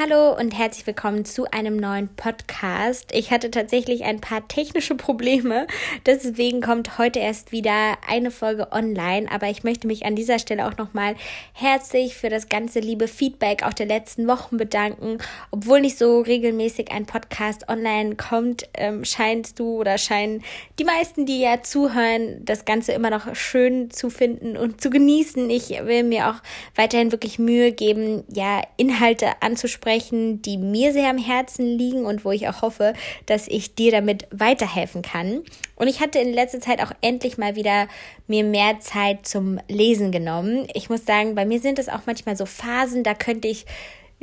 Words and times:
Hallo 0.00 0.32
und 0.38 0.56
herzlich 0.56 0.86
willkommen 0.86 1.24
zu 1.24 1.50
einem 1.50 1.76
neuen 1.76 2.06
Podcast. 2.06 3.10
Ich 3.12 3.32
hatte 3.32 3.50
tatsächlich 3.50 4.04
ein 4.04 4.20
paar 4.20 4.46
technische 4.46 4.94
Probleme, 4.94 5.66
deswegen 6.06 6.60
kommt 6.60 6.98
heute 6.98 7.18
erst 7.18 7.50
wieder 7.50 7.98
eine 8.08 8.30
Folge 8.30 8.70
online, 8.70 9.28
aber 9.28 9.48
ich 9.48 9.64
möchte 9.64 9.88
mich 9.88 10.06
an 10.06 10.14
dieser 10.14 10.38
Stelle 10.38 10.68
auch 10.68 10.76
nochmal 10.76 11.16
herzlich 11.52 12.14
für 12.14 12.28
das 12.28 12.48
ganze 12.48 12.78
liebe 12.78 13.08
Feedback 13.08 13.64
auch 13.64 13.72
der 13.72 13.86
letzten 13.86 14.28
Wochen 14.28 14.56
bedanken. 14.56 15.18
Obwohl 15.50 15.80
nicht 15.80 15.98
so 15.98 16.20
regelmäßig 16.20 16.92
ein 16.92 17.06
Podcast 17.06 17.68
online 17.68 18.14
kommt, 18.14 18.68
ähm, 18.74 19.04
scheinst 19.04 19.58
du 19.58 19.80
oder 19.80 19.98
scheinen 19.98 20.44
die 20.78 20.84
meisten, 20.84 21.26
die 21.26 21.40
ja 21.40 21.64
zuhören, 21.64 22.44
das 22.44 22.64
Ganze 22.64 22.92
immer 22.92 23.10
noch 23.10 23.34
schön 23.34 23.90
zu 23.90 24.10
finden 24.10 24.56
und 24.56 24.80
zu 24.80 24.90
genießen. 24.90 25.50
Ich 25.50 25.70
will 25.70 26.04
mir 26.04 26.28
auch 26.28 26.40
weiterhin 26.76 27.10
wirklich 27.10 27.40
Mühe 27.40 27.72
geben, 27.72 28.22
ja, 28.32 28.62
Inhalte 28.76 29.42
anzusprechen 29.42 29.87
sprechen, 29.88 30.42
die 30.42 30.58
mir 30.58 30.92
sehr 30.92 31.08
am 31.08 31.16
Herzen 31.16 31.78
liegen 31.78 32.04
und 32.04 32.24
wo 32.24 32.30
ich 32.30 32.46
auch 32.46 32.60
hoffe, 32.60 32.92
dass 33.24 33.48
ich 33.48 33.74
dir 33.74 33.90
damit 33.90 34.26
weiterhelfen 34.30 35.00
kann. 35.00 35.42
Und 35.76 35.88
ich 35.88 36.00
hatte 36.00 36.18
in 36.18 36.34
letzter 36.34 36.60
Zeit 36.60 36.82
auch 36.82 36.92
endlich 37.00 37.38
mal 37.38 37.56
wieder 37.56 37.88
mir 38.26 38.44
mehr 38.44 38.80
Zeit 38.80 39.26
zum 39.26 39.58
Lesen 39.66 40.12
genommen. 40.12 40.66
Ich 40.74 40.90
muss 40.90 41.06
sagen, 41.06 41.34
bei 41.34 41.46
mir 41.46 41.58
sind 41.58 41.78
es 41.78 41.88
auch 41.88 42.02
manchmal 42.04 42.36
so 42.36 42.44
Phasen, 42.44 43.02
da 43.02 43.14
könnte 43.14 43.48
ich 43.48 43.64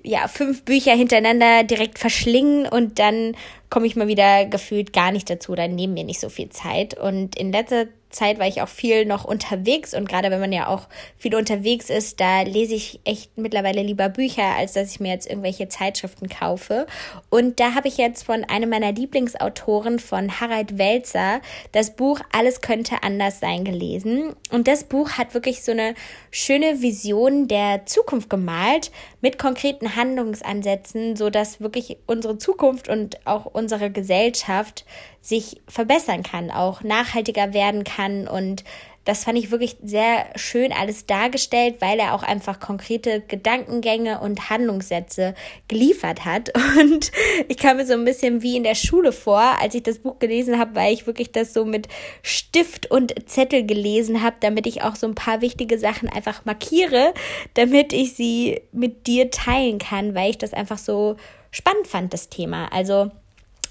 ja, 0.04 0.28
fünf 0.28 0.64
Bücher 0.66 0.94
hintereinander 0.94 1.64
direkt 1.64 1.98
verschlingen 1.98 2.68
und 2.68 3.00
dann 3.00 3.36
komme 3.72 3.88
ich 3.88 3.96
mal 3.96 4.08
wieder 4.08 4.46
gefühlt 4.46 4.94
gar 4.94 5.12
nicht 5.12 5.30
dazu 5.30 5.54
oder 5.54 5.68
nehmen 5.68 5.96
mir 5.96 6.04
nicht 6.04 6.20
so 6.20 6.30
viel 6.30 6.50
Zeit. 6.50 6.96
Und 7.00 7.36
in 7.38 7.52
letzter 7.52 7.86
Zeit 7.86 7.94
war 8.22 8.48
ich 8.48 8.62
auch 8.62 8.68
viel 8.68 9.06
noch 9.06 9.26
unterwegs 9.26 9.94
und 9.94 10.08
gerade 10.08 10.32
wenn 10.32 10.40
man 10.40 10.52
ja 10.52 10.68
auch 10.68 10.88
viel 11.18 11.36
unterwegs 11.36 11.90
ist, 11.90 12.20
da 12.20 12.42
lese 12.42 12.76
ich 12.76 13.00
echt 13.04 13.38
mittlerweile 13.38 13.82
lieber 13.82 14.10
Bücher, 14.10 14.56
als 14.58 14.74
dass 14.74 14.92
ich 14.92 15.00
mir 15.00 15.12
jetzt 15.12 15.30
irgendwelche 15.30 15.68
Zeitschriften 15.68 16.30
kaufe. 16.30 16.88
Und 17.30 17.60
da 17.60 17.76
habe 17.76 17.88
ich 17.88 17.98
jetzt 17.98 18.24
von 18.24 18.44
einem 18.44 18.70
meiner 18.70 18.92
Lieblingsautoren, 18.92 20.00
von 20.00 20.40
Harald 20.40 20.78
Welzer, 20.78 21.42
das 21.72 21.96
Buch 21.96 22.20
Alles 22.32 22.62
könnte 22.62 23.04
anders 23.04 23.40
sein 23.40 23.64
gelesen. 23.64 24.36
Und 24.52 24.68
das 24.68 24.86
Buch 24.86 25.12
hat 25.12 25.34
wirklich 25.34 25.64
so 25.64 25.72
eine 25.72 25.94
schöne 26.32 26.82
Vision 26.82 27.48
der 27.48 27.86
Zukunft 27.86 28.30
gemalt 28.30 28.92
mit 29.26 29.40
konkreten 29.40 29.96
Handlungsansätzen, 29.96 31.16
so 31.16 31.32
dass 31.32 31.60
wirklich 31.60 31.98
unsere 32.06 32.38
Zukunft 32.38 32.88
und 32.88 33.26
auch 33.26 33.46
unsere 33.46 33.90
Gesellschaft 33.90 34.86
sich 35.20 35.64
verbessern 35.68 36.22
kann, 36.22 36.52
auch 36.52 36.84
nachhaltiger 36.84 37.52
werden 37.52 37.84
kann 37.84 38.28
und 38.28 38.64
das 39.06 39.24
fand 39.24 39.38
ich 39.38 39.52
wirklich 39.52 39.78
sehr 39.84 40.26
schön 40.36 40.74
alles 40.74 41.06
dargestellt, 41.06 41.76
weil 41.80 42.00
er 42.00 42.14
auch 42.14 42.24
einfach 42.24 42.60
konkrete 42.60 43.22
Gedankengänge 43.22 44.20
und 44.20 44.50
Handlungssätze 44.50 45.36
geliefert 45.68 46.26
hat. 46.26 46.52
Und 46.80 47.12
ich 47.48 47.58
kam 47.58 47.78
mir 47.78 47.86
so 47.86 47.94
ein 47.94 48.04
bisschen 48.04 48.42
wie 48.42 48.58
in 48.58 48.64
der 48.64 48.76
Schule 48.76 49.12
vor, 49.12 49.40
als 49.62 49.76
ich 49.76 49.84
das 49.84 50.00
Buch 50.00 50.20
gelesen 50.20 50.60
habe, 50.60 50.76
weil 50.76 50.94
ich 50.94 51.08
wirklich 51.08 51.32
das 51.32 51.54
so 51.54 51.66
mit 51.66 51.88
Stift 52.22 52.92
und 52.92 53.14
Zettel 53.30 53.66
gelesen 53.66 54.22
habe, 54.22 54.36
damit 54.40 54.68
ich 54.68 54.82
auch 54.82 54.96
so 54.96 55.08
ein 55.08 55.16
paar 55.16 55.42
wichtige 55.42 55.78
Sachen 55.78 56.10
einfach 56.10 56.44
markiere, 56.46 57.14
damit 57.54 57.94
ich 57.94 58.16
sie 58.16 58.62
mit 58.72 59.08
dir 59.08 59.30
teilen 59.32 59.78
kann, 59.78 60.16
weil 60.16 60.32
ich 60.32 60.38
das 60.38 60.54
einfach 60.54 60.78
so 60.78 61.16
spannend 61.52 61.88
fand, 61.88 62.14
das 62.14 62.30
Thema. 62.30 62.72
Also 62.74 63.12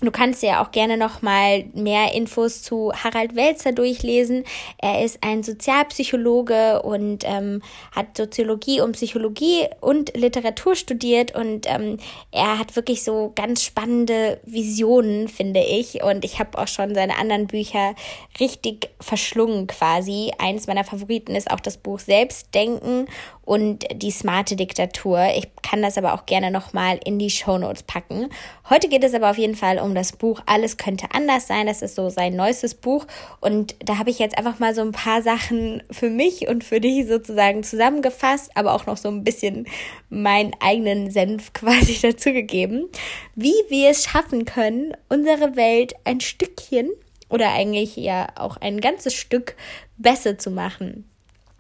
Du 0.04 0.10
kannst 0.10 0.42
ja 0.42 0.62
auch 0.62 0.70
gerne 0.70 0.96
noch 0.96 1.22
mal 1.22 1.64
mehr 1.72 2.12
Infos 2.12 2.62
zu 2.62 2.92
Harald 2.92 3.34
Welzer 3.36 3.72
durchlesen. 3.72 4.44
Er 4.78 5.04
ist 5.04 5.18
ein 5.22 5.42
Sozialpsychologe 5.42 6.82
und 6.82 7.24
ähm, 7.24 7.62
hat 7.92 8.16
Soziologie 8.16 8.80
und 8.80 8.92
Psychologie 8.92 9.66
und 9.80 10.16
Literatur 10.16 10.76
studiert 10.76 11.34
und 11.34 11.66
ähm, 11.68 11.98
er 12.30 12.58
hat 12.58 12.76
wirklich 12.76 13.02
so 13.02 13.32
ganz 13.34 13.62
spannende 13.62 14.40
Visionen, 14.44 15.28
finde 15.28 15.60
ich. 15.60 16.02
Und 16.02 16.24
ich 16.24 16.38
habe 16.38 16.58
auch 16.58 16.68
schon 16.68 16.94
seine 16.94 17.16
anderen 17.18 17.46
Bücher 17.46 17.94
richtig 18.40 18.90
verschlungen 19.00 19.66
quasi. 19.66 20.32
Eins 20.38 20.66
meiner 20.66 20.84
Favoriten 20.84 21.34
ist 21.34 21.50
auch 21.50 21.60
das 21.60 21.76
Buch 21.78 21.98
Selbstdenken 21.98 23.06
und 23.44 23.84
die 23.94 24.10
smarte 24.10 24.56
Diktatur. 24.56 25.28
Ich 25.36 25.48
kann 25.62 25.82
das 25.82 25.98
aber 25.98 26.14
auch 26.14 26.26
gerne 26.26 26.50
nochmal 26.50 26.98
in 27.04 27.18
die 27.18 27.30
Show 27.30 27.58
Notes 27.58 27.82
packen. 27.82 28.28
Heute 28.70 28.88
geht 28.88 29.04
es 29.04 29.14
aber 29.14 29.30
auf 29.30 29.38
jeden 29.38 29.54
Fall 29.54 29.78
um 29.78 29.94
das 29.94 30.12
Buch 30.12 30.40
Alles 30.46 30.76
könnte 30.76 31.08
anders 31.12 31.46
sein. 31.46 31.66
Das 31.66 31.82
ist 31.82 31.94
so 31.94 32.08
sein 32.08 32.36
neuestes 32.36 32.74
Buch. 32.74 33.06
Und 33.40 33.74
da 33.84 33.98
habe 33.98 34.10
ich 34.10 34.18
jetzt 34.18 34.38
einfach 34.38 34.58
mal 34.58 34.74
so 34.74 34.80
ein 34.80 34.92
paar 34.92 35.22
Sachen 35.22 35.82
für 35.90 36.10
mich 36.10 36.48
und 36.48 36.64
für 36.64 36.80
dich 36.80 37.06
sozusagen 37.06 37.62
zusammengefasst, 37.62 38.50
aber 38.54 38.72
auch 38.72 38.86
noch 38.86 38.96
so 38.96 39.08
ein 39.08 39.24
bisschen 39.24 39.66
meinen 40.08 40.52
eigenen 40.60 41.10
Senf 41.10 41.52
quasi 41.52 41.98
dazugegeben, 42.00 42.88
wie 43.34 43.54
wir 43.68 43.90
es 43.90 44.04
schaffen 44.04 44.44
können, 44.44 44.96
unsere 45.08 45.56
Welt 45.56 45.94
ein 46.04 46.20
Stückchen 46.20 46.90
oder 47.28 47.52
eigentlich 47.52 47.96
ja 47.96 48.28
auch 48.36 48.56
ein 48.58 48.80
ganzes 48.80 49.14
Stück 49.14 49.56
besser 49.96 50.38
zu 50.38 50.50
machen. 50.50 51.04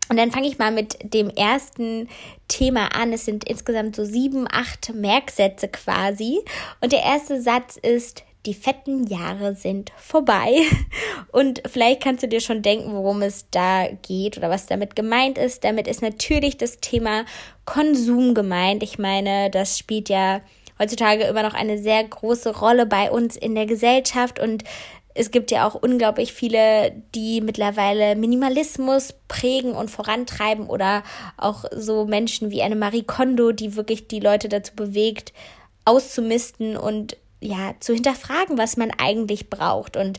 Und 0.08 0.18
dann 0.18 0.30
fange 0.30 0.48
ich 0.48 0.58
mal 0.58 0.70
mit 0.70 0.96
dem 1.02 1.30
ersten 1.30 2.08
Thema 2.48 2.94
an. 2.94 3.12
Es 3.12 3.24
sind 3.24 3.48
insgesamt 3.48 3.96
so 3.96 4.04
sieben, 4.04 4.46
acht 4.50 4.92
Merksätze 4.94 5.68
quasi. 5.68 6.40
Und 6.80 6.92
der 6.92 7.02
erste 7.02 7.40
Satz 7.40 7.76
ist, 7.76 8.22
die 8.46 8.54
fetten 8.54 9.06
Jahre 9.06 9.54
sind 9.54 9.92
vorbei. 9.96 10.60
Und 11.32 11.62
vielleicht 11.66 12.02
kannst 12.02 12.22
du 12.22 12.28
dir 12.28 12.40
schon 12.40 12.62
denken, 12.62 12.92
worum 12.92 13.22
es 13.22 13.46
da 13.50 13.88
geht 14.02 14.36
oder 14.36 14.50
was 14.50 14.66
damit 14.66 14.96
gemeint 14.96 15.38
ist. 15.38 15.64
Damit 15.64 15.88
ist 15.88 16.02
natürlich 16.02 16.58
das 16.58 16.78
Thema 16.80 17.24
Konsum 17.64 18.34
gemeint. 18.34 18.82
Ich 18.82 18.98
meine, 18.98 19.50
das 19.50 19.78
spielt 19.78 20.10
ja 20.10 20.42
heutzutage 20.78 21.24
immer 21.24 21.42
noch 21.42 21.54
eine 21.54 21.78
sehr 21.78 22.04
große 22.04 22.58
Rolle 22.58 22.84
bei 22.84 23.10
uns 23.10 23.36
in 23.36 23.54
der 23.54 23.66
Gesellschaft 23.66 24.38
und 24.38 24.64
es 25.14 25.30
gibt 25.30 25.52
ja 25.52 25.66
auch 25.66 25.74
unglaublich 25.76 26.32
viele, 26.32 26.92
die 27.14 27.40
mittlerweile 27.40 28.16
Minimalismus 28.16 29.14
prägen 29.28 29.72
und 29.72 29.90
vorantreiben 29.90 30.66
oder 30.66 31.04
auch 31.36 31.64
so 31.74 32.04
Menschen 32.04 32.50
wie 32.50 32.62
eine 32.62 32.76
Marie 32.76 33.04
Kondo, 33.04 33.52
die 33.52 33.76
wirklich 33.76 34.08
die 34.08 34.20
Leute 34.20 34.48
dazu 34.48 34.74
bewegt, 34.74 35.32
auszumisten 35.84 36.76
und 36.76 37.16
ja, 37.40 37.74
zu 37.78 37.94
hinterfragen, 37.94 38.58
was 38.58 38.76
man 38.76 38.90
eigentlich 38.90 39.50
braucht. 39.50 39.96
Und 39.96 40.18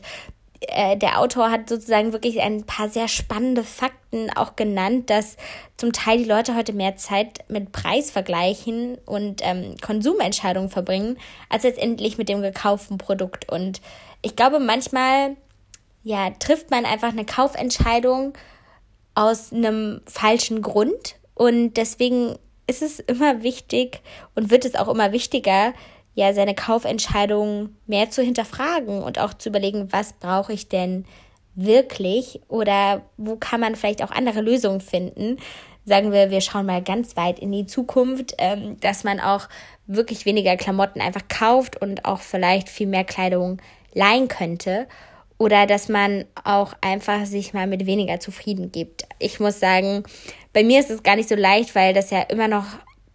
äh, 0.60 0.96
der 0.96 1.20
Autor 1.20 1.50
hat 1.50 1.68
sozusagen 1.68 2.12
wirklich 2.12 2.40
ein 2.40 2.64
paar 2.64 2.88
sehr 2.88 3.08
spannende 3.08 3.64
Fakten 3.64 4.30
auch 4.34 4.56
genannt, 4.56 5.10
dass 5.10 5.36
zum 5.76 5.92
Teil 5.92 6.18
die 6.18 6.24
Leute 6.24 6.54
heute 6.54 6.72
mehr 6.72 6.96
Zeit 6.96 7.40
mit 7.48 7.72
Preisvergleichen 7.72 8.96
und 9.04 9.42
ähm, 9.44 9.76
Konsumentscheidungen 9.82 10.70
verbringen, 10.70 11.18
als 11.50 11.64
letztendlich 11.64 12.16
mit 12.16 12.30
dem 12.30 12.40
gekauften 12.40 12.96
Produkt. 12.96 13.50
Und 13.50 13.82
ich 14.22 14.36
glaube, 14.36 14.58
manchmal 14.60 15.36
ja, 16.06 16.30
trifft 16.30 16.70
man 16.70 16.84
einfach 16.84 17.08
eine 17.08 17.24
Kaufentscheidung 17.24 18.34
aus 19.14 19.52
einem 19.52 20.02
falschen 20.06 20.62
Grund. 20.62 21.16
Und 21.34 21.74
deswegen 21.74 22.38
ist 22.68 22.80
es 22.80 23.00
immer 23.00 23.42
wichtig 23.42 24.02
und 24.36 24.50
wird 24.50 24.64
es 24.64 24.76
auch 24.76 24.88
immer 24.88 25.10
wichtiger, 25.10 25.72
ja, 26.14 26.32
seine 26.32 26.54
Kaufentscheidung 26.54 27.76
mehr 27.86 28.10
zu 28.10 28.22
hinterfragen 28.22 29.02
und 29.02 29.18
auch 29.18 29.34
zu 29.34 29.48
überlegen, 29.48 29.92
was 29.92 30.12
brauche 30.14 30.52
ich 30.52 30.68
denn 30.68 31.06
wirklich 31.56 32.40
oder 32.48 33.02
wo 33.16 33.36
kann 33.36 33.60
man 33.60 33.74
vielleicht 33.74 34.02
auch 34.02 34.10
andere 34.10 34.42
Lösungen 34.42 34.80
finden. 34.80 35.38
Sagen 35.84 36.12
wir, 36.12 36.30
wir 36.30 36.40
schauen 36.40 36.66
mal 36.66 36.82
ganz 36.82 37.16
weit 37.16 37.38
in 37.38 37.50
die 37.50 37.66
Zukunft, 37.66 38.34
ähm, 38.38 38.78
dass 38.80 39.04
man 39.04 39.18
auch 39.18 39.48
wirklich 39.86 40.24
weniger 40.24 40.56
Klamotten 40.56 41.00
einfach 41.00 41.28
kauft 41.28 41.80
und 41.80 42.04
auch 42.04 42.20
vielleicht 42.20 42.68
viel 42.68 42.86
mehr 42.86 43.04
Kleidung 43.04 43.60
leihen 43.96 44.28
könnte 44.28 44.86
oder 45.38 45.66
dass 45.66 45.88
man 45.88 46.24
auch 46.44 46.74
einfach 46.80 47.26
sich 47.26 47.52
mal 47.52 47.66
mit 47.66 47.86
weniger 47.86 48.20
zufrieden 48.20 48.70
gibt. 48.70 49.06
Ich 49.18 49.40
muss 49.40 49.58
sagen, 49.58 50.04
bei 50.52 50.62
mir 50.62 50.80
ist 50.80 50.90
es 50.90 51.02
gar 51.02 51.16
nicht 51.16 51.28
so 51.28 51.34
leicht, 51.34 51.74
weil 51.74 51.92
das 51.92 52.10
ja 52.10 52.20
immer 52.22 52.48
noch 52.48 52.64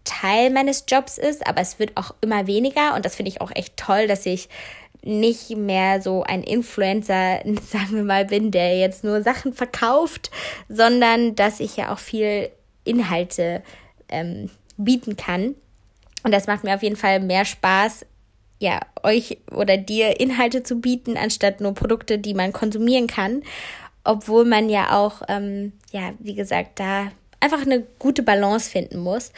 Teil 0.04 0.50
meines 0.50 0.86
Jobs 0.88 1.18
ist, 1.18 1.46
aber 1.48 1.62
es 1.62 1.80
wird 1.80 1.96
auch 1.96 2.14
immer 2.22 2.48
weniger 2.48 2.96
und 2.96 3.06
das 3.06 3.16
finde 3.16 3.30
ich 3.30 3.42
auch 3.42 3.52
echt 3.54 3.78
toll, 3.78 4.08
dass 4.08 4.26
ich 4.26 4.50
nicht 5.04 5.56
mehr 5.56 6.02
so 6.02 6.24
ein 6.24 6.44
Influencer, 6.44 7.40
sagen 7.68 7.96
wir 7.96 8.04
mal, 8.04 8.26
bin, 8.26 8.52
der 8.52 8.78
jetzt 8.78 9.04
nur 9.04 9.22
Sachen 9.22 9.54
verkauft, 9.54 10.32
sondern 10.68 11.36
dass 11.36 11.60
ich 11.60 11.78
ja 11.78 11.94
auch 11.94 12.00
viel 12.00 12.50
Inhalte 12.84 13.64
ähm, 14.10 14.50
bieten 14.78 15.16
kann. 15.16 15.56
Und 16.24 16.32
das 16.32 16.48
macht 16.48 16.64
mir 16.64 16.76
auf 16.76 16.84
jeden 16.84 16.96
Fall 16.96 17.20
mehr 17.20 17.46
Spaß, 17.46 18.06
ja, 18.62 18.80
euch 19.02 19.40
oder 19.52 19.76
dir 19.76 20.20
Inhalte 20.20 20.62
zu 20.62 20.80
bieten, 20.80 21.18
anstatt 21.18 21.62
nur 21.62 21.74
Produkte, 21.74 22.20
die 22.20 22.36
man 22.36 22.54
konsumieren 22.54 23.08
kann. 23.08 23.42
Obwohl 24.04 24.46
man 24.46 24.70
ja 24.70 24.98
auch, 24.98 25.24
ähm, 25.28 25.74
ja, 25.92 26.14
wie 26.20 26.36
gesagt, 26.36 26.80
da 26.80 27.12
einfach 27.40 27.64
eine 27.64 27.84
gute 27.98 28.22
Balance 28.22 28.70
finden 28.70 29.00
muss. 29.00 29.32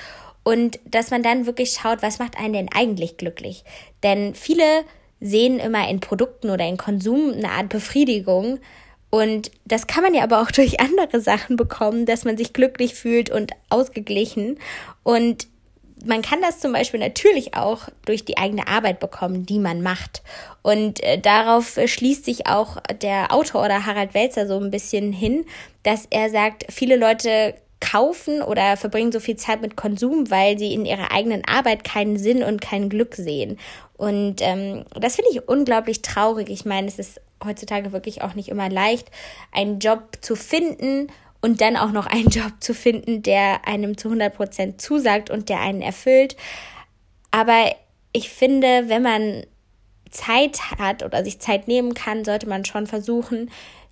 Und 0.44 0.80
dass 0.86 1.10
man 1.10 1.24
dann 1.24 1.46
wirklich 1.46 1.72
schaut, 1.72 2.02
was 2.02 2.20
macht 2.20 2.38
einen 2.38 2.54
denn 2.54 2.70
eigentlich 2.74 3.16
glücklich? 3.16 3.64
Denn 4.04 4.36
viele 4.36 4.84
sehen 5.22 5.58
immer 5.60 5.88
in 5.88 6.02
Produkten 6.02 6.50
oder 6.50 6.68
in 6.68 6.76
Konsum 6.76 7.32
eine 7.32 7.52
Art 7.52 7.70
Befriedigung. 7.70 8.60
Und 9.10 9.52
das 9.64 9.88
kann 9.88 10.04
man 10.04 10.14
ja 10.14 10.24
aber 10.24 10.42
auch 10.42 10.52
durch 10.52 10.82
andere 10.82 11.22
Sachen 11.22 11.56
bekommen, 11.56 12.06
dass 12.06 12.26
man 12.26 12.36
sich 12.36 12.52
glücklich 12.52 12.94
fühlt 12.94 13.30
und 13.30 13.54
ausgeglichen. 13.70 14.60
Und 15.04 15.48
man 16.06 16.22
kann 16.22 16.42
das 16.42 16.60
zum 16.60 16.74
Beispiel 16.74 17.00
natürlich 17.00 17.56
auch 17.56 17.88
durch 18.06 18.26
die 18.26 18.38
eigene 18.38 18.68
Arbeit 18.68 19.00
bekommen, 19.00 19.46
die 19.46 19.60
man 19.60 19.82
macht. 19.82 20.22
Und 20.62 21.02
äh, 21.04 21.20
darauf 21.20 21.80
schließt 21.84 22.26
sich 22.26 22.48
auch 22.48 22.78
der 23.02 23.34
Autor 23.34 23.64
oder 23.64 23.86
Harald 23.86 24.14
Welzer 24.14 24.48
so 24.48 24.60
ein 24.60 24.72
bisschen 24.72 25.12
hin, 25.12 25.46
dass 25.84 26.08
er 26.10 26.30
sagt, 26.30 26.66
viele 26.70 26.96
Leute 26.96 27.56
kaufen 27.80 28.42
oder 28.42 28.78
verbringen 28.78 29.12
so 29.12 29.20
viel 29.20 29.36
Zeit 29.36 29.62
mit 29.62 29.76
Konsum, 29.76 30.32
weil 30.32 30.58
sie 30.58 30.74
in 30.74 30.86
ihrer 30.86 31.12
eigenen 31.12 31.44
Arbeit 31.46 31.84
keinen 31.84 32.18
Sinn 32.18 32.42
und 32.44 32.62
kein 32.62 32.90
Glück 32.90 33.16
sehen. 33.16 33.60
Und 33.98 34.36
ähm, 34.40 34.86
das 35.00 35.16
finde 35.16 35.32
ich 35.32 35.48
unglaublich 35.48 36.02
traurig. 36.02 36.50
Ich 36.50 36.66
meine, 36.66 36.88
es 36.88 36.98
ist 36.98 37.20
heutzutage 37.44 37.92
wirklich 37.92 38.22
auch 38.22 38.36
nicht 38.36 38.48
immer 38.50 38.70
leicht, 38.70 39.12
einen 39.52 39.80
Job 39.80 40.18
zu 40.22 40.36
finden 40.36 41.08
und 41.44 41.60
dann 41.60 41.76
auch 41.76 41.92
noch 41.92 42.08
einen 42.08 42.28
Job 42.30 42.54
zu 42.62 42.74
finden, 42.74 43.22
der 43.22 43.68
einem 43.68 43.98
zu 43.98 44.08
100 44.08 44.34
Prozent 44.34 44.82
zusagt 44.82 45.30
und 45.30 45.50
der 45.50 45.60
einen 45.60 45.84
erfüllt. 45.84 46.36
Aber 47.30 47.76
ich 48.14 48.30
finde, 48.30 48.86
wenn 48.88 49.04
man 49.04 49.44
Zeit 50.10 50.72
hat 50.78 51.04
oder 51.04 51.24
sich 51.24 51.40
Zeit 51.40 51.68
nehmen 51.68 51.94
kann, 51.94 52.24
sollte 52.24 52.48
man 52.48 52.66
schon 52.66 52.88
versuchen, 52.88 53.52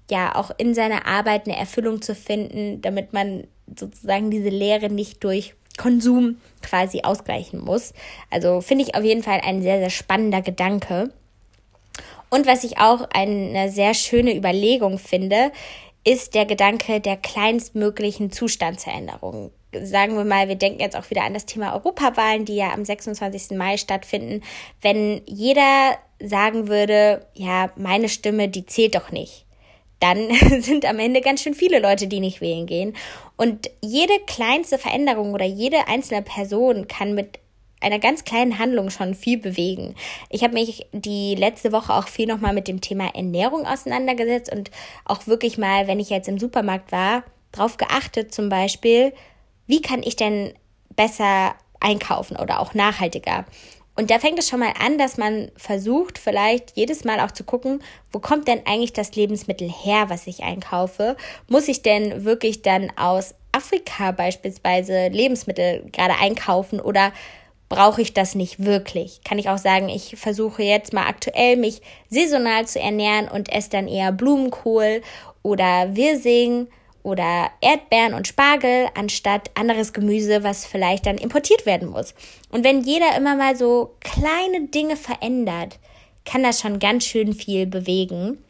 ja, 0.10 0.36
auch 0.36 0.52
in 0.58 0.74
seiner 0.74 1.06
Arbeit 1.06 1.46
eine 1.46 1.58
Erfüllung 1.58 2.02
zu 2.02 2.16
finden, 2.16 2.82
damit 2.82 3.14
man 3.14 3.48
sozusagen 3.78 4.32
diese 4.32 4.50
Lehre 4.50 4.90
nicht 4.90 5.24
durch 5.24 5.56
Konsum 5.78 6.38
quasi 6.62 7.02
ausgleichen 7.04 7.60
muss. 7.60 7.94
Also 8.30 8.62
finde 8.62 8.86
ich 8.86 8.96
auf 8.96 9.04
jeden 9.04 9.24
Fall 9.24 9.42
ein 9.44 9.62
sehr, 9.62 9.80
sehr 9.80 9.90
spannender 9.90 10.42
Gedanke. 10.42 11.12
Und 12.30 12.46
was 12.46 12.64
ich 12.64 12.78
auch 12.78 13.10
eine 13.14 13.72
sehr 13.72 13.94
schöne 13.94 14.36
Überlegung 14.36 15.00
finde, 15.00 15.52
ist 16.04 16.34
der 16.34 16.46
Gedanke 16.46 17.00
der 17.00 17.18
kleinstmöglichen 17.18 18.32
Zustandsveränderung. 18.32 19.52
Sagen 19.74 20.18
wir 20.18 20.26
mal, 20.26 20.48
wir 20.48 20.56
denken 20.56 20.82
jetzt 20.82 20.98
auch 20.98 21.10
wieder 21.10 21.24
an 21.24 21.34
das 21.34 21.46
Thema 21.46 21.74
Europawahlen, 21.74 22.46
die 22.46 22.56
ja 22.56 22.74
am 22.74 22.84
26. 22.84 23.58
Mai 23.58 23.78
stattfinden. 23.78 24.42
Wenn 24.82 25.22
jeder 25.26 25.98
sagen 26.20 26.68
würde, 26.68 27.26
ja, 27.34 27.72
meine 27.78 28.10
Stimme, 28.10 28.50
die 28.50 28.66
zählt 28.66 28.96
doch 28.96 29.12
nicht, 29.12 29.46
dann 30.00 30.30
sind 30.62 30.86
am 30.86 31.00
Ende 31.00 31.22
ganz 31.22 31.42
schön 31.42 31.54
viele 31.54 31.80
Leute, 31.80 32.08
die 32.08 32.20
nicht 32.20 32.42
wählen 32.42 32.66
gehen. 32.66 32.96
Und 33.38 33.70
jede 33.82 34.14
kleinste 34.28 34.78
Veränderung 34.78 35.34
oder 35.34 35.46
jede 35.46 35.88
einzelne 35.88 36.22
Person 36.22 36.88
kann 36.88 37.16
mit 37.16 37.40
einer 37.82 38.00
ganz 38.00 38.24
kleinen 38.24 38.60
Handlung 38.60 38.90
schon 38.90 39.16
viel 39.16 39.38
bewegen. 39.38 39.96
Ich 40.30 40.44
habe 40.44 40.54
mich 40.54 40.86
die 40.92 41.36
letzte 41.36 41.72
Woche 41.72 41.94
auch 41.94 42.08
viel 42.08 42.28
nochmal 42.28 42.54
mit 42.54 42.68
dem 42.68 42.82
Thema 42.82 43.14
Ernährung 43.14 43.66
auseinandergesetzt 43.66 44.52
und 44.52 44.72
auch 45.06 45.28
wirklich 45.28 45.58
mal, 45.58 45.88
wenn 45.88 46.00
ich 46.00 46.10
jetzt 46.10 46.30
im 46.30 46.40
Supermarkt 46.40 46.92
war, 46.92 47.24
darauf 47.52 47.78
geachtet, 47.78 48.34
zum 48.34 48.50
Beispiel, 48.50 49.14
wie 49.68 49.82
kann 49.82 50.04
ich 50.04 50.16
denn 50.16 50.54
besser 50.96 51.56
einkaufen 51.80 52.38
oder 52.38 52.60
auch 52.60 52.74
nachhaltiger. 52.74 53.46
Und 53.96 54.10
da 54.10 54.20
fängt 54.20 54.40
es 54.40 54.48
schon 54.48 54.62
mal 54.62 54.74
an, 54.80 54.98
dass 54.98 55.18
man 55.18 55.52
versucht, 55.58 56.18
vielleicht 56.18 56.78
jedes 56.78 57.04
Mal 57.04 57.20
auch 57.20 57.32
zu 57.32 57.44
gucken, 57.44 57.84
wo 58.12 58.20
kommt 58.20 58.48
denn 58.48 58.66
eigentlich 58.66 58.94
das 58.94 59.16
Lebensmittel 59.16 59.70
her, 59.70 60.10
was 60.10 60.28
ich 60.28 60.44
einkaufe? 60.44 61.18
Muss 61.50 61.68
ich 61.68 61.82
denn 61.82 62.24
wirklich 62.24 62.62
dann 62.62 62.92
aus 62.98 63.36
Afrika 63.52 64.12
beispielsweise 64.12 65.10
Lebensmittel 65.10 65.84
gerade 65.92 66.16
einkaufen 66.20 66.80
oder 66.80 67.12
brauche 67.72 68.02
ich 68.02 68.14
das 68.14 68.36
nicht 68.36 68.66
wirklich. 68.66 69.22
Kann 69.24 69.40
ich 69.40 69.48
auch 69.48 69.58
sagen, 69.58 69.88
ich 69.88 70.18
versuche 70.18 70.62
jetzt 70.62 70.92
mal 70.92 71.08
aktuell 71.08 71.56
mich 71.56 71.82
saisonal 72.10 72.68
zu 72.68 72.82
ernähren 72.82 73.30
und 73.30 73.50
esse 73.50 73.70
dann 73.70 73.88
eher 73.88 74.12
Blumenkohl 74.12 75.02
oder 75.42 75.96
Wirsing 75.96 76.68
oder 77.02 77.50
Erdbeeren 77.62 78.14
und 78.14 78.28
Spargel 78.28 78.88
anstatt 78.94 79.52
anderes 79.56 79.94
Gemüse, 79.94 80.44
was 80.44 80.66
vielleicht 80.66 81.06
dann 81.06 81.18
importiert 81.18 81.66
werden 81.66 81.88
muss. 81.88 82.14
Und 82.50 82.66
wenn 82.66 82.82
jeder 82.82 83.16
immer 83.16 83.36
mal 83.36 83.56
so 83.56 83.96
kleine 84.02 84.68
Dinge 84.68 84.98
verändert, 84.98 85.80
kann 86.26 86.44
das 86.44 86.60
schon 86.60 86.78
ganz 86.78 87.06
schön 87.06 87.34
viel 87.34 87.68
bewegen. 87.68 88.44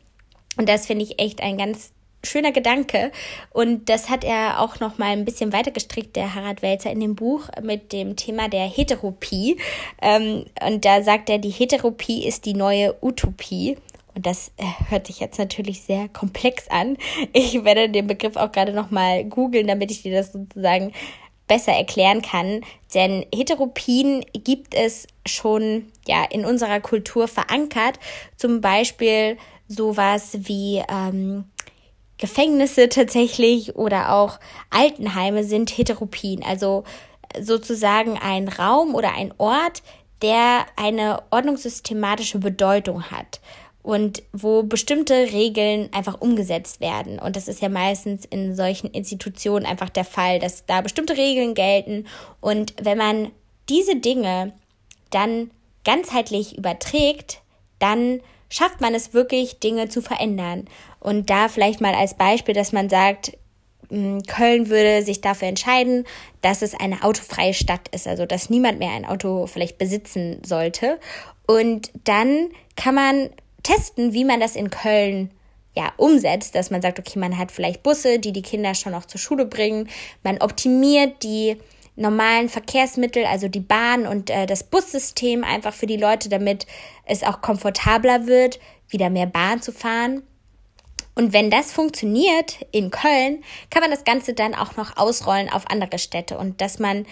Und 0.57 0.67
das 0.67 0.87
finde 0.87 1.05
ich 1.05 1.21
echt 1.21 1.41
ein 1.41 1.59
ganz 1.59 1.91
schöner 2.23 2.51
Gedanke. 2.51 3.11
Und 3.51 3.89
das 3.89 4.09
hat 4.09 4.23
er 4.23 4.59
auch 4.59 4.79
noch 4.79 4.97
mal 4.97 5.11
ein 5.11 5.25
bisschen 5.25 5.53
weiter 5.53 5.71
gestrickt, 5.71 6.15
der 6.15 6.35
Harald 6.35 6.61
Welzer, 6.61 6.91
in 6.91 6.99
dem 6.99 7.15
Buch 7.15 7.49
mit 7.61 7.91
dem 7.93 8.15
Thema 8.15 8.47
der 8.47 8.65
Heteropie. 8.65 9.57
Ähm, 10.01 10.45
und 10.65 10.85
da 10.85 11.03
sagt 11.03 11.29
er, 11.29 11.37
die 11.37 11.49
Heteropie 11.49 12.25
ist 12.25 12.45
die 12.45 12.53
neue 12.53 12.95
Utopie. 13.01 13.77
Und 14.13 14.25
das 14.25 14.51
äh, 14.57 14.63
hört 14.89 15.07
sich 15.07 15.19
jetzt 15.19 15.39
natürlich 15.39 15.81
sehr 15.81 16.09
komplex 16.09 16.67
an. 16.69 16.97
Ich 17.33 17.63
werde 17.63 17.89
den 17.89 18.07
Begriff 18.07 18.35
auch 18.35 18.51
gerade 18.51 18.73
noch 18.73 18.91
mal 18.91 19.23
googeln, 19.23 19.67
damit 19.67 19.91
ich 19.91 20.03
dir 20.03 20.13
das 20.13 20.33
sozusagen 20.33 20.91
besser 21.47 21.73
erklären 21.73 22.21
kann. 22.21 22.61
Denn 22.93 23.25
Heteropien 23.33 24.25
gibt 24.33 24.73
es 24.73 25.07
schon 25.25 25.91
ja 26.07 26.23
in 26.23 26.45
unserer 26.45 26.79
Kultur 26.79 27.27
verankert. 27.27 27.99
Zum 28.37 28.61
Beispiel 28.61 29.37
sowas 29.67 30.31
wie 30.33 30.81
ähm, 30.89 31.45
Gefängnisse 32.21 32.87
tatsächlich 32.87 33.75
oder 33.75 34.13
auch 34.13 34.39
Altenheime 34.69 35.43
sind 35.43 35.75
Heteropien, 35.75 36.43
also 36.43 36.85
sozusagen 37.39 38.17
ein 38.17 38.47
Raum 38.47 38.95
oder 38.95 39.13
ein 39.13 39.33
Ort, 39.39 39.81
der 40.21 40.67
eine 40.75 41.23
ordnungssystematische 41.31 42.37
Bedeutung 42.37 43.09
hat 43.09 43.41
und 43.81 44.21
wo 44.33 44.61
bestimmte 44.61 45.13
Regeln 45.13 45.89
einfach 45.93 46.21
umgesetzt 46.21 46.79
werden. 46.79 47.17
Und 47.17 47.35
das 47.35 47.47
ist 47.47 47.61
ja 47.61 47.69
meistens 47.69 48.25
in 48.25 48.55
solchen 48.55 48.91
Institutionen 48.91 49.65
einfach 49.65 49.89
der 49.89 50.05
Fall, 50.05 50.37
dass 50.37 50.67
da 50.67 50.81
bestimmte 50.81 51.17
Regeln 51.17 51.55
gelten. 51.55 52.05
Und 52.39 52.75
wenn 52.79 52.99
man 52.99 53.31
diese 53.67 53.95
Dinge 53.95 54.53
dann 55.09 55.49
ganzheitlich 55.83 56.55
überträgt, 56.55 57.41
dann 57.79 58.21
schafft 58.49 58.81
man 58.81 58.93
es 58.93 59.15
wirklich, 59.15 59.59
Dinge 59.59 59.89
zu 59.89 60.03
verändern. 60.03 60.67
Und 61.01 61.29
da 61.29 61.49
vielleicht 61.49 61.81
mal 61.81 61.93
als 61.93 62.13
Beispiel, 62.13 62.53
dass 62.53 62.71
man 62.71 62.87
sagt, 62.87 63.37
hm, 63.89 64.23
Köln 64.23 64.69
würde 64.69 65.03
sich 65.03 65.19
dafür 65.19 65.49
entscheiden, 65.49 66.05
dass 66.41 66.61
es 66.61 66.73
eine 66.73 67.03
autofreie 67.03 67.53
Stadt 67.53 67.89
ist, 67.89 68.07
also 68.07 68.25
dass 68.25 68.49
niemand 68.49 68.79
mehr 68.79 68.91
ein 68.91 69.05
Auto 69.05 69.47
vielleicht 69.47 69.77
besitzen 69.77 70.41
sollte. 70.45 70.99
Und 71.45 71.91
dann 72.05 72.49
kann 72.77 72.95
man 72.95 73.29
testen, 73.63 74.13
wie 74.13 74.23
man 74.23 74.39
das 74.39 74.55
in 74.55 74.69
Köln 74.69 75.31
ja, 75.75 75.91
umsetzt, 75.97 76.55
dass 76.55 76.69
man 76.69 76.81
sagt, 76.81 76.99
okay, 76.99 77.19
man 77.19 77.37
hat 77.37 77.51
vielleicht 77.51 77.83
Busse, 77.83 78.19
die 78.19 78.31
die 78.31 78.41
Kinder 78.41 78.75
schon 78.75 78.93
auch 78.93 79.05
zur 79.05 79.19
Schule 79.19 79.45
bringen, 79.45 79.89
man 80.23 80.37
optimiert 80.39 81.23
die 81.23 81.57
normalen 81.95 82.49
Verkehrsmittel, 82.49 83.25
also 83.25 83.47
die 83.47 83.59
Bahn 83.59 84.07
und 84.07 84.29
äh, 84.29 84.45
das 84.45 84.63
Bussystem 84.63 85.43
einfach 85.43 85.73
für 85.73 85.87
die 85.87 85.97
Leute, 85.97 86.29
damit 86.29 86.65
es 87.05 87.23
auch 87.23 87.41
komfortabler 87.41 88.27
wird, 88.27 88.59
wieder 88.87 89.09
mehr 89.09 89.27
Bahn 89.27 89.61
zu 89.61 89.71
fahren. 89.71 90.23
Und 91.15 91.33
wenn 91.33 91.49
das 91.49 91.71
funktioniert 91.71 92.65
in 92.71 92.89
Köln, 92.89 93.43
kann 93.69 93.81
man 93.81 93.91
das 93.91 94.03
Ganze 94.03 94.33
dann 94.33 94.55
auch 94.55 94.77
noch 94.77 94.97
ausrollen 94.97 95.49
auf 95.49 95.69
andere 95.69 95.99
Städte 95.99 96.37
und 96.37 96.61
dass 96.61 96.79
man 96.79 97.05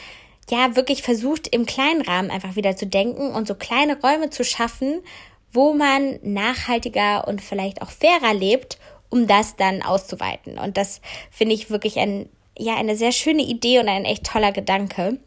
ja 0.49 0.75
wirklich 0.75 1.03
versucht, 1.03 1.47
im 1.47 1.65
kleinen 1.65 2.01
Rahmen 2.01 2.31
einfach 2.31 2.55
wieder 2.55 2.75
zu 2.75 2.87
denken 2.87 3.31
und 3.31 3.47
so 3.47 3.55
kleine 3.55 3.99
Räume 4.01 4.29
zu 4.29 4.43
schaffen, 4.43 5.01
wo 5.51 5.73
man 5.73 6.19
nachhaltiger 6.23 7.27
und 7.27 7.41
vielleicht 7.41 7.81
auch 7.81 7.91
fairer 7.91 8.33
lebt, 8.33 8.79
um 9.09 9.27
das 9.27 9.55
dann 9.55 9.81
auszuweiten. 9.81 10.57
Und 10.57 10.77
das 10.77 11.01
finde 11.31 11.55
ich 11.55 11.69
wirklich 11.69 11.99
ein 11.99 12.29
ja 12.59 12.75
eine 12.75 12.95
sehr 12.95 13.11
schöne 13.11 13.43
Idee 13.43 13.79
und 13.79 13.87
ein 13.87 14.05
echt 14.05 14.25
toller 14.25 14.51
Gedanke. 14.51 15.17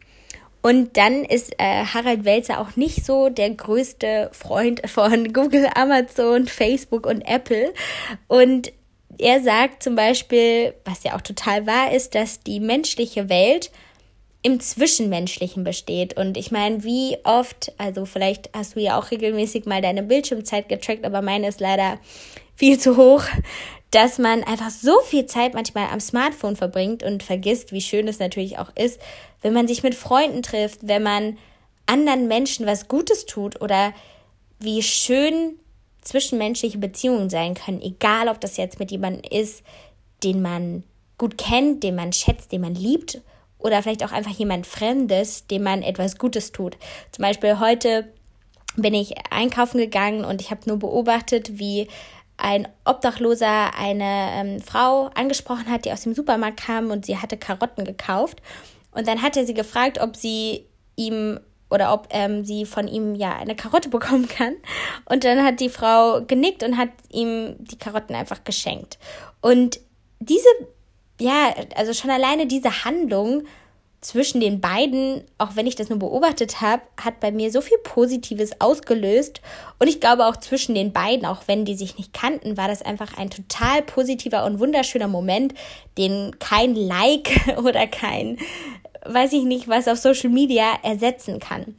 Und 0.63 0.95
dann 0.95 1.25
ist 1.25 1.53
äh, 1.59 1.83
Harald 1.85 2.23
Welzer 2.23 2.61
auch 2.61 2.77
nicht 2.77 3.05
so 3.05 3.27
der 3.27 3.49
größte 3.49 4.29
Freund 4.31 4.81
von 4.89 5.33
Google, 5.33 5.67
Amazon, 5.75 6.47
Facebook 6.47 7.05
und 7.05 7.21
Apple. 7.21 7.73
Und 8.27 8.71
er 9.19 9.41
sagt 9.41 9.83
zum 9.83 9.95
Beispiel, 9.95 10.73
was 10.85 11.03
ja 11.03 11.15
auch 11.15 11.21
total 11.21 11.67
wahr 11.67 11.91
ist, 11.91 12.15
dass 12.15 12.39
die 12.39 12.61
menschliche 12.61 13.29
Welt 13.29 13.71
im 14.41 14.61
Zwischenmenschlichen 14.61 15.65
besteht. 15.65 16.15
Und 16.15 16.37
ich 16.37 16.51
meine, 16.51 16.83
wie 16.85 17.17
oft, 17.25 17.73
also 17.77 18.05
vielleicht 18.05 18.49
hast 18.53 18.77
du 18.77 18.79
ja 18.79 18.97
auch 18.97 19.11
regelmäßig 19.11 19.65
mal 19.65 19.81
deine 19.81 20.03
Bildschirmzeit 20.03 20.69
getrackt, 20.69 21.05
aber 21.05 21.21
meine 21.21 21.49
ist 21.49 21.59
leider 21.59 21.99
viel 22.55 22.79
zu 22.79 22.95
hoch, 22.95 23.23
dass 23.91 24.17
man 24.17 24.43
einfach 24.43 24.69
so 24.69 24.99
viel 25.01 25.27
Zeit 25.27 25.53
manchmal 25.53 25.87
am 25.91 25.99
Smartphone 25.99 26.55
verbringt 26.55 27.03
und 27.03 27.21
vergisst, 27.21 27.71
wie 27.71 27.81
schön 27.81 28.07
es 28.07 28.19
natürlich 28.19 28.57
auch 28.57 28.71
ist, 28.75 28.99
wenn 29.43 29.53
man 29.53 29.67
sich 29.67 29.83
mit 29.83 29.93
Freunden 29.93 30.41
trifft, 30.41 30.79
wenn 30.87 31.03
man 31.03 31.37
anderen 31.85 32.27
Menschen 32.27 32.65
was 32.65 32.87
Gutes 32.87 33.25
tut 33.25 33.61
oder 33.61 33.93
wie 34.59 34.81
schön 34.81 35.59
zwischenmenschliche 36.01 36.77
Beziehungen 36.77 37.29
sein 37.29 37.53
können, 37.53 37.81
egal 37.81 38.27
ob 38.27 38.41
das 38.41 38.57
jetzt 38.57 38.79
mit 38.79 38.91
jemandem 38.91 39.23
ist, 39.29 39.63
den 40.23 40.41
man 40.41 40.83
gut 41.17 41.37
kennt, 41.37 41.83
den 41.83 41.95
man 41.95 42.13
schätzt, 42.13 42.51
den 42.51 42.61
man 42.61 42.75
liebt 42.75 43.21
oder 43.57 43.81
vielleicht 43.81 44.03
auch 44.03 44.11
einfach 44.11 44.31
jemand 44.31 44.67
Fremdes, 44.67 45.47
dem 45.47 45.63
man 45.63 45.83
etwas 45.83 46.17
Gutes 46.17 46.51
tut. 46.51 46.77
Zum 47.11 47.23
Beispiel 47.23 47.59
heute 47.59 48.11
bin 48.75 48.93
ich 48.93 49.13
einkaufen 49.29 49.77
gegangen 49.77 50.25
und 50.25 50.41
ich 50.41 50.51
habe 50.51 50.61
nur 50.65 50.79
beobachtet, 50.79 51.59
wie 51.59 51.87
ein 52.37 52.67
Obdachloser 52.83 53.75
eine 53.77 54.29
ähm, 54.33 54.59
Frau 54.59 55.11
angesprochen 55.13 55.69
hat, 55.69 55.85
die 55.85 55.91
aus 55.91 56.01
dem 56.01 56.15
Supermarkt 56.15 56.59
kam 56.59 56.89
und 56.91 57.05
sie 57.05 57.17
hatte 57.17 57.37
Karotten 57.37 57.85
gekauft. 57.85 58.41
Und 58.93 59.07
dann 59.07 59.21
hat 59.21 59.37
er 59.37 59.45
sie 59.45 59.53
gefragt, 59.53 59.99
ob 59.99 60.15
sie 60.15 60.65
ihm 60.95 61.39
oder 61.69 61.91
ob 61.91 62.07
ähm, 62.11 62.45
sie 62.45 62.65
von 62.65 62.87
ihm 62.87 63.15
ja 63.15 63.35
eine 63.35 63.55
Karotte 63.55 63.89
bekommen 63.97 64.27
kann. 64.27 64.55
Und 65.05 65.23
dann 65.23 65.43
hat 65.43 65.59
die 65.59 65.69
Frau 65.69 66.21
genickt 66.21 66.63
und 66.63 66.77
hat 66.77 66.89
ihm 67.09 67.55
die 67.59 67.77
Karotten 67.77 68.15
einfach 68.15 68.43
geschenkt. 68.43 68.99
Und 69.41 69.79
diese, 70.19 70.47
ja, 71.19 71.53
also 71.75 71.93
schon 71.93 72.11
alleine 72.11 72.45
diese 72.45 72.85
Handlung 72.85 73.43
zwischen 74.03 74.41
den 74.41 74.59
beiden, 74.59 75.23
auch 75.37 75.55
wenn 75.55 75.65
ich 75.65 75.75
das 75.75 75.89
nur 75.89 75.99
beobachtet 75.99 76.61
habe, 76.61 76.81
hat 77.01 77.19
bei 77.19 77.31
mir 77.31 77.51
so 77.51 77.61
viel 77.61 77.77
Positives 77.79 78.59
ausgelöst. 78.59 79.41
Und 79.79 79.87
ich 79.87 80.01
glaube 80.01 80.25
auch 80.25 80.35
zwischen 80.37 80.75
den 80.75 80.91
beiden, 80.91 81.25
auch 81.25 81.43
wenn 81.47 81.63
die 81.65 81.75
sich 81.75 81.97
nicht 81.97 82.13
kannten, 82.13 82.57
war 82.57 82.67
das 82.67 82.81
einfach 82.81 83.17
ein 83.17 83.29
total 83.29 83.81
positiver 83.81 84.45
und 84.45 84.59
wunderschöner 84.59 85.07
Moment, 85.07 85.53
den 85.97 86.37
kein 86.39 86.75
Like 86.75 87.29
oder 87.57 87.87
kein, 87.87 88.37
weiß 89.05 89.33
ich 89.33 89.43
nicht, 89.43 89.67
was 89.67 89.87
auf 89.87 89.97
Social 89.97 90.29
Media 90.29 90.65
ersetzen 90.83 91.39
kann. 91.39 91.75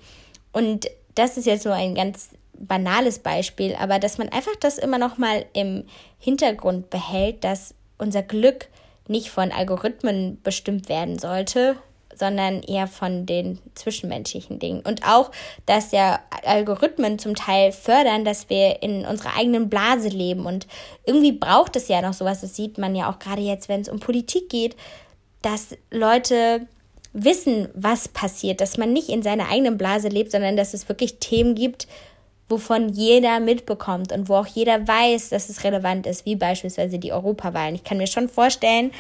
Und 0.53 0.89
das 1.15 1.37
ist 1.37 1.47
jetzt 1.47 1.67
nur 1.67 1.75
ein 1.75 1.95
ganz 1.95 2.31
banales 2.59 3.19
Beispiel, 3.19 3.75
aber 3.79 3.99
dass 3.99 4.19
man 4.19 4.31
einfach 4.31 4.57
das 4.61 4.79
immer 4.79 4.99
noch 4.99 5.19
mal 5.19 5.45
im 5.53 5.85
Hintergrund 6.19 6.89
behält, 6.89 7.45
dass 7.45 7.75
unser 7.99 8.23
Glück 8.23 8.69
nicht 9.09 9.29
von 9.29 9.53
Algorithmen 9.53 10.41
bestimmt 10.43 10.89
werden 10.89 11.19
sollte, 11.19 11.77
sondern 12.19 12.63
eher 12.63 12.87
von 12.87 13.27
den 13.27 13.59
zwischenmenschlichen 13.75 14.59
Dingen. 14.59 14.81
Und 14.81 15.07
auch, 15.07 15.31
dass 15.67 15.93
ja 15.93 16.21
Algorithmen 16.45 17.19
zum 17.19 17.35
Teil 17.35 17.73
fördern, 17.73 18.25
dass 18.25 18.51
wir 18.51 18.83
in 18.83 19.05
unserer 19.07 19.37
eigenen 19.37 19.69
Blase 19.69 20.09
leben. 20.09 20.47
Und 20.47 20.67
irgendwie 21.05 21.33
braucht 21.33 21.77
es 21.77 21.89
ja 21.89 22.03
noch 22.03 22.15
sowas. 22.15 22.41
Das 22.41 22.57
sieht 22.57 22.79
man 22.79 22.95
ja 22.95 23.11
auch 23.11 23.19
gerade 23.19 23.43
jetzt, 23.43 23.69
wenn 23.69 23.81
es 23.81 23.89
um 23.89 24.01
Politik 24.01 24.49
geht, 24.49 24.77
dass 25.43 25.77
Leute 25.91 26.67
wissen, 27.13 27.69
was 27.75 28.09
passiert, 28.09 28.61
dass 28.61 28.77
man 28.77 28.93
nicht 28.93 29.09
in 29.09 29.23
seiner 29.23 29.49
eigenen 29.49 29.79
Blase 29.79 30.09
lebt, 30.09 30.33
sondern 30.33 30.57
dass 30.57 30.75
es 30.75 30.89
wirklich 30.89 31.19
Themen 31.21 31.55
gibt, 31.55 31.87
wovon 32.49 32.91
jeder 32.91 33.41
mitbekommt 33.41 34.13
und 34.13 34.29
wo 34.29 34.35
auch 34.35 34.47
jeder 34.47 34.87
weiß, 34.87 35.31
dass 35.31 35.49
es 35.49 35.65
relevant 35.65 36.07
ist, 36.07 36.27
wie 36.27 36.37
beispielsweise 36.37 36.99
die 36.99 37.13
Europawahlen. 37.13 37.75
Ich 37.75 37.85
kann 37.85 37.99
mir 37.99 38.07
schon 38.07 38.29
vorstellen, 38.29 38.91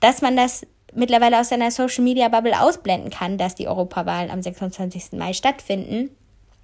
dass 0.00 0.20
man 0.20 0.36
das 0.36 0.66
mittlerweile 0.94 1.40
aus 1.40 1.48
seiner 1.48 1.70
Social 1.70 2.04
Media 2.04 2.28
Bubble 2.28 2.60
ausblenden 2.60 3.10
kann, 3.10 3.38
dass 3.38 3.54
die 3.54 3.68
Europawahlen 3.68 4.30
am 4.30 4.42
26. 4.42 5.12
Mai 5.12 5.32
stattfinden. 5.32 6.10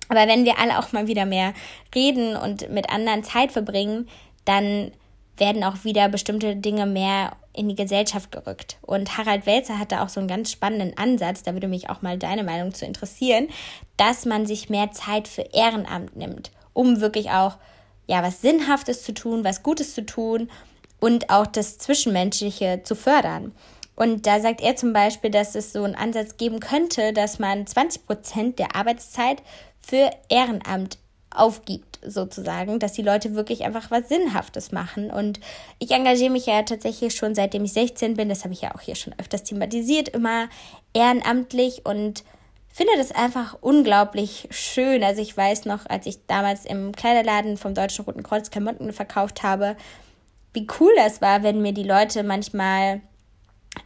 Aber 0.09 0.26
wenn 0.26 0.45
wir 0.45 0.59
alle 0.59 0.78
auch 0.78 0.92
mal 0.92 1.09
wieder 1.09 1.26
mehr 1.26 1.52
reden 1.95 2.37
und 2.37 2.71
mit 2.71 2.90
anderen 2.90 3.25
Zeit 3.25 3.52
verbringen, 3.52 4.09
dann 4.45 4.92
werden 5.37 5.64
auch 5.64 5.85
wieder 5.85 6.09
bestimmte 6.09 6.56
Dinge 6.56 6.87
mehr 6.87 7.33
in 7.52 7.68
die 7.68 7.75
Gesellschaft 7.75 8.30
gerückt. 8.33 8.78
Und 8.83 9.16
Harald 9.16 9.47
Welzer 9.47 9.78
hatte 9.78 10.02
auch 10.02 10.09
so 10.09 10.21
einen 10.21 10.28
ganz 10.28 10.50
spannenden 10.52 10.97
Ansatz, 10.97 11.42
da 11.42 11.52
würde 11.52 11.68
mich 11.68 11.90
auch 11.90 12.02
mal 12.02 12.18
deine 12.18 12.45
Meinung 12.45 12.73
zu 12.73 12.85
interessieren, 12.85 13.49
dass 13.97 14.25
man 14.25 14.47
sich 14.47 14.68
mehr 14.68 14.92
Zeit 14.92 15.26
für 15.26 15.42
Ehrenamt 15.42 16.16
nimmt, 16.16 16.52
um 16.73 17.00
wirklich 17.00 17.30
auch 17.30 17.56
ja 18.06 18.23
was 18.23 18.40
Sinnhaftes 18.40 19.02
zu 19.02 19.12
tun, 19.12 19.45
was 19.45 19.62
Gutes 19.62 19.95
zu 19.95 20.04
tun 20.04 20.50
und 21.00 21.30
auch 21.30 21.47
das 21.47 21.78
Zwischenmenschliche 21.78 22.83
zu 22.85 22.95
fördern. 22.95 23.52
Und 23.97 24.26
da 24.26 24.41
sagt 24.41 24.61
er 24.61 24.76
zum 24.76 24.93
Beispiel, 24.93 25.31
dass 25.31 25.55
es 25.55 25.73
so 25.73 25.83
einen 25.83 25.95
Ansatz 25.95 26.37
geben 26.37 26.61
könnte, 26.61 27.12
dass 27.12 27.38
man 27.38 27.67
20 27.67 28.07
Prozent 28.07 28.59
der 28.59 28.76
Arbeitszeit 28.76 29.43
für 29.81 30.11
Ehrenamt 30.29 30.99
aufgibt, 31.31 31.99
sozusagen, 32.05 32.79
dass 32.79 32.93
die 32.93 33.03
Leute 33.03 33.35
wirklich 33.35 33.65
einfach 33.65 33.91
was 33.91 34.09
Sinnhaftes 34.09 34.73
machen. 34.73 35.11
Und 35.11 35.41
ich 35.79 35.91
engagiere 35.91 36.31
mich 36.31 36.47
ja 36.47 36.62
tatsächlich 36.62 37.15
schon 37.15 37.35
seitdem 37.35 37.65
ich 37.65 37.73
16 37.73 38.15
bin, 38.15 38.29
das 38.29 38.45
habe 38.45 38.55
ich 38.55 38.62
ja 38.62 38.75
auch 38.75 38.81
hier 38.81 38.95
schon 38.95 39.15
öfters 39.19 39.45
thematisiert, 39.45 40.09
immer 40.11 40.49
ehrenamtlich 40.93 41.85
und 41.85 42.25
finde 42.69 42.93
das 42.99 43.12
einfach 43.12 43.57
unglaublich 43.61 44.49
schön. 44.50 45.03
Also 45.03 45.23
ich 45.23 45.35
weiß 45.35 45.65
noch, 45.65 45.87
als 45.87 46.07
ich 46.07 46.26
damals 46.26 46.67
im 46.67 46.93
Kleiderladen 46.93 47.57
vom 47.57 47.75
Deutschen 47.75 48.05
Roten 48.05 48.23
Kreuz 48.23 48.50
Klamotten 48.50 48.93
verkauft 48.93 49.43
habe, 49.43 49.76
wie 50.53 50.67
cool 50.81 50.93
das 50.97 51.21
war, 51.21 51.43
wenn 51.43 51.62
mir 51.62 51.73
die 51.73 51.83
Leute 51.83 52.23
manchmal 52.23 53.00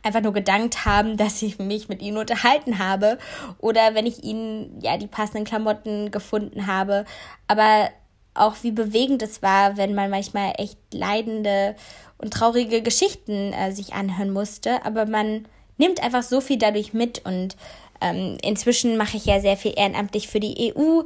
einfach 0.02 0.20
nur 0.20 0.32
gedankt 0.32 0.84
haben, 0.84 1.16
dass 1.16 1.42
ich 1.42 1.58
mich 1.58 1.88
mit 1.88 2.02
ihnen 2.02 2.16
unterhalten 2.16 2.78
habe 2.78 3.18
oder 3.58 3.94
wenn 3.94 4.06
ich 4.06 4.24
ihnen 4.24 4.80
ja 4.80 4.96
die 4.96 5.06
passenden 5.06 5.44
Klamotten 5.44 6.10
gefunden 6.10 6.66
habe. 6.66 7.04
Aber 7.46 7.90
auch 8.34 8.56
wie 8.62 8.70
bewegend 8.70 9.22
es 9.22 9.42
war, 9.42 9.76
wenn 9.76 9.94
man 9.94 10.10
manchmal 10.10 10.52
echt 10.56 10.78
leidende 10.92 11.74
und 12.18 12.32
traurige 12.32 12.82
Geschichten 12.82 13.52
äh, 13.52 13.72
sich 13.72 13.94
anhören 13.94 14.32
musste. 14.32 14.84
Aber 14.84 15.06
man 15.06 15.46
nimmt 15.78 16.02
einfach 16.02 16.22
so 16.22 16.40
viel 16.40 16.58
dadurch 16.58 16.92
mit 16.92 17.24
und 17.24 17.56
ähm, 18.00 18.38
inzwischen 18.42 18.96
mache 18.96 19.16
ich 19.16 19.26
ja 19.26 19.40
sehr 19.40 19.56
viel 19.56 19.74
ehrenamtlich 19.76 20.28
für 20.28 20.40
die 20.40 20.74
EU 20.74 21.02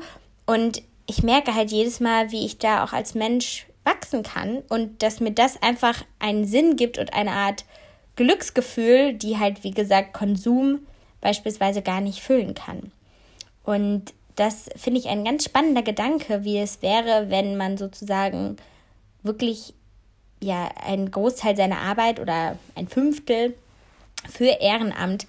und 0.46 0.82
ich 1.06 1.22
merke 1.22 1.54
halt 1.54 1.70
jedes 1.70 2.00
Mal, 2.00 2.30
wie 2.32 2.46
ich 2.46 2.58
da 2.58 2.84
auch 2.84 2.92
als 2.92 3.14
Mensch 3.14 3.66
wachsen 3.84 4.22
kann 4.22 4.62
und 4.68 5.02
dass 5.02 5.20
mir 5.20 5.32
das 5.32 5.62
einfach 5.62 6.02
einen 6.18 6.46
Sinn 6.46 6.76
gibt 6.76 6.98
und 6.98 7.12
eine 7.12 7.32
Art 7.32 7.64
Glücksgefühl, 8.16 9.14
die 9.14 9.38
halt, 9.38 9.64
wie 9.64 9.72
gesagt, 9.72 10.12
Konsum 10.12 10.80
beispielsweise 11.20 11.82
gar 11.82 12.00
nicht 12.00 12.20
füllen 12.20 12.54
kann. 12.54 12.92
Und 13.64 14.12
das 14.36 14.68
finde 14.76 15.00
ich 15.00 15.08
ein 15.08 15.24
ganz 15.24 15.44
spannender 15.44 15.82
Gedanke, 15.82 16.44
wie 16.44 16.58
es 16.58 16.82
wäre, 16.82 17.30
wenn 17.30 17.56
man 17.56 17.78
sozusagen 17.78 18.56
wirklich 19.22 19.74
ja 20.40 20.68
einen 20.84 21.10
Großteil 21.10 21.56
seiner 21.56 21.78
Arbeit 21.78 22.20
oder 22.20 22.58
ein 22.74 22.88
Fünftel 22.88 23.54
für 24.28 24.60
Ehrenamt 24.60 25.26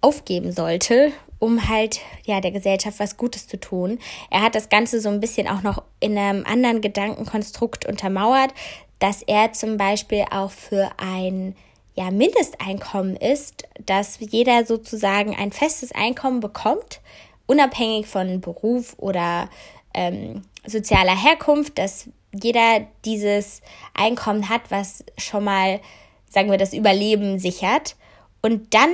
aufgeben 0.00 0.52
sollte, 0.52 1.12
um 1.38 1.68
halt 1.68 2.00
ja 2.24 2.40
der 2.40 2.50
Gesellschaft 2.50 3.00
was 3.00 3.16
Gutes 3.16 3.46
zu 3.46 3.58
tun. 3.58 3.98
Er 4.30 4.42
hat 4.42 4.54
das 4.54 4.68
Ganze 4.68 5.00
so 5.00 5.08
ein 5.08 5.20
bisschen 5.20 5.48
auch 5.48 5.62
noch 5.62 5.82
in 6.00 6.16
einem 6.16 6.44
anderen 6.44 6.80
Gedankenkonstrukt 6.80 7.86
untermauert, 7.86 8.52
dass 8.98 9.22
er 9.22 9.52
zum 9.52 9.76
Beispiel 9.76 10.24
auch 10.30 10.50
für 10.50 10.90
ein 10.98 11.54
ja, 12.00 12.10
Mindesteinkommen 12.10 13.14
ist, 13.14 13.68
dass 13.84 14.18
jeder 14.20 14.64
sozusagen 14.64 15.36
ein 15.36 15.52
festes 15.52 15.92
Einkommen 15.92 16.40
bekommt, 16.40 17.02
unabhängig 17.44 18.06
von 18.06 18.40
Beruf 18.40 18.94
oder 18.96 19.50
ähm, 19.92 20.40
sozialer 20.64 21.14
Herkunft, 21.14 21.76
dass 21.76 22.08
jeder 22.32 22.86
dieses 23.04 23.60
Einkommen 23.92 24.48
hat, 24.48 24.62
was 24.70 25.04
schon 25.18 25.44
mal, 25.44 25.80
sagen 26.26 26.50
wir, 26.50 26.56
das 26.56 26.72
Überleben 26.72 27.38
sichert. 27.38 27.96
Und 28.40 28.72
dann 28.72 28.90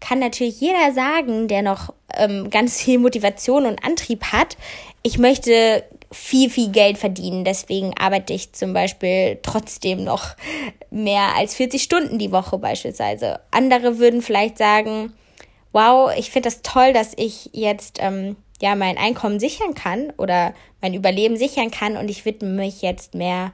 kann 0.00 0.18
natürlich 0.18 0.60
jeder 0.60 0.92
sagen, 0.92 1.46
der 1.46 1.62
noch 1.62 1.94
ähm, 2.14 2.50
ganz 2.50 2.82
viel 2.82 2.98
Motivation 2.98 3.64
und 3.64 3.84
Antrieb 3.84 4.24
hat, 4.32 4.56
ich 5.04 5.18
möchte 5.18 5.84
viel, 6.14 6.48
viel 6.48 6.70
Geld 6.70 6.98
verdienen. 6.98 7.44
Deswegen 7.44 7.92
arbeite 7.98 8.32
ich 8.32 8.52
zum 8.52 8.72
Beispiel 8.72 9.38
trotzdem 9.42 10.04
noch 10.04 10.36
mehr 10.90 11.34
als 11.36 11.54
40 11.54 11.82
Stunden 11.82 12.18
die 12.18 12.32
Woche 12.32 12.58
beispielsweise. 12.58 13.40
Andere 13.50 13.98
würden 13.98 14.22
vielleicht 14.22 14.58
sagen, 14.58 15.12
wow, 15.72 16.10
ich 16.16 16.30
finde 16.30 16.48
das 16.48 16.62
toll, 16.62 16.92
dass 16.92 17.12
ich 17.16 17.50
jetzt 17.52 17.98
ähm, 18.00 18.36
ja 18.62 18.76
mein 18.76 18.96
Einkommen 18.96 19.40
sichern 19.40 19.74
kann 19.74 20.12
oder 20.16 20.54
mein 20.80 20.94
Überleben 20.94 21.36
sichern 21.36 21.70
kann 21.70 21.96
und 21.96 22.08
ich 22.08 22.24
widme 22.24 22.50
mich 22.50 22.82
jetzt 22.82 23.14
mehr 23.14 23.52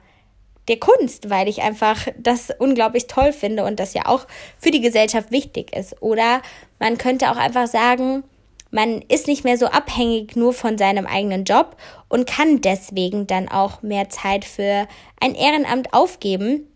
der 0.67 0.77
Kunst, 0.77 1.29
weil 1.29 1.47
ich 1.47 1.63
einfach 1.63 2.07
das 2.17 2.51
unglaublich 2.59 3.07
toll 3.07 3.33
finde 3.33 3.65
und 3.65 3.79
das 3.79 3.95
ja 3.95 4.05
auch 4.05 4.27
für 4.59 4.69
die 4.69 4.81
Gesellschaft 4.81 5.31
wichtig 5.31 5.75
ist. 5.75 6.01
Oder 6.01 6.41
man 6.79 6.99
könnte 6.99 7.31
auch 7.31 7.37
einfach 7.37 7.67
sagen, 7.67 8.23
man 8.71 9.01
ist 9.09 9.27
nicht 9.27 9.43
mehr 9.43 9.57
so 9.57 9.67
abhängig 9.67 10.35
nur 10.35 10.53
von 10.53 10.77
seinem 10.77 11.05
eigenen 11.05 11.43
Job 11.43 11.75
und 12.07 12.25
kann 12.25 12.61
deswegen 12.61 13.27
dann 13.27 13.49
auch 13.49 13.81
mehr 13.81 14.09
Zeit 14.09 14.45
für 14.45 14.87
ein 15.19 15.35
Ehrenamt 15.35 15.93
aufgeben, 15.93 16.67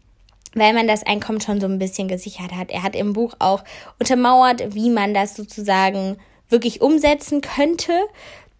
weil 0.54 0.74
man 0.74 0.88
das 0.88 1.04
Einkommen 1.04 1.42
schon 1.42 1.60
so 1.60 1.68
ein 1.68 1.80
bisschen 1.80 2.08
gesichert 2.08 2.54
hat. 2.54 2.70
Er 2.72 2.84
hat 2.84 2.96
im 2.96 3.14
Buch 3.14 3.34
auch 3.40 3.64
untermauert, 4.00 4.76
wie 4.76 4.90
man 4.90 5.14
das 5.14 5.36
sozusagen 5.36 6.18
wirklich 6.50 6.82
umsetzen 6.82 7.42
könnte, 7.42 7.94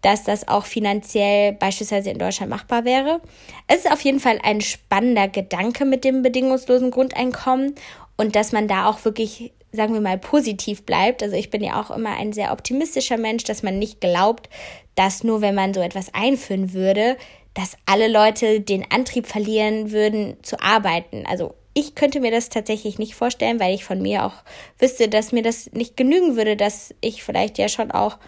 dass 0.02 0.24
das 0.24 0.48
auch 0.48 0.64
finanziell 0.64 1.52
beispielsweise 1.52 2.10
in 2.10 2.18
Deutschland 2.18 2.50
machbar 2.50 2.84
wäre. 2.84 3.20
Es 3.66 3.78
ist 3.78 3.92
auf 3.92 4.00
jeden 4.00 4.20
Fall 4.20 4.38
ein 4.42 4.60
spannender 4.60 5.28
Gedanke 5.28 5.84
mit 5.84 6.04
dem 6.04 6.22
bedingungslosen 6.22 6.90
Grundeinkommen 6.90 7.74
und 8.16 8.36
dass 8.36 8.52
man 8.52 8.68
da 8.68 8.88
auch 8.88 9.04
wirklich 9.04 9.52
sagen 9.72 9.94
wir 9.94 10.00
mal, 10.00 10.18
positiv 10.18 10.84
bleibt. 10.84 11.22
Also 11.22 11.36
ich 11.36 11.50
bin 11.50 11.62
ja 11.62 11.80
auch 11.80 11.90
immer 11.90 12.16
ein 12.16 12.32
sehr 12.32 12.52
optimistischer 12.52 13.18
Mensch, 13.18 13.44
dass 13.44 13.62
man 13.62 13.78
nicht 13.78 14.00
glaubt, 14.00 14.48
dass 14.94 15.24
nur 15.24 15.40
wenn 15.40 15.54
man 15.54 15.74
so 15.74 15.80
etwas 15.80 16.14
einführen 16.14 16.72
würde, 16.72 17.16
dass 17.54 17.76
alle 17.86 18.08
Leute 18.08 18.60
den 18.60 18.90
Antrieb 18.90 19.26
verlieren 19.26 19.90
würden 19.90 20.36
zu 20.42 20.60
arbeiten. 20.60 21.24
Also 21.26 21.54
ich 21.74 21.94
könnte 21.94 22.20
mir 22.20 22.30
das 22.30 22.48
tatsächlich 22.48 22.98
nicht 22.98 23.14
vorstellen, 23.14 23.60
weil 23.60 23.74
ich 23.74 23.84
von 23.84 24.00
mir 24.00 24.24
auch 24.24 24.32
wüsste, 24.78 25.08
dass 25.08 25.32
mir 25.32 25.42
das 25.42 25.72
nicht 25.72 25.96
genügen 25.96 26.36
würde, 26.36 26.56
dass 26.56 26.94
ich 27.00 27.22
vielleicht 27.22 27.58
ja 27.58 27.68
schon 27.68 27.90
auch 27.90 28.18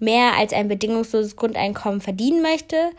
mehr 0.00 0.36
als 0.36 0.52
ein 0.52 0.68
bedingungsloses 0.68 1.36
Grundeinkommen 1.36 2.00
verdienen 2.00 2.42
möchte, 2.42 2.90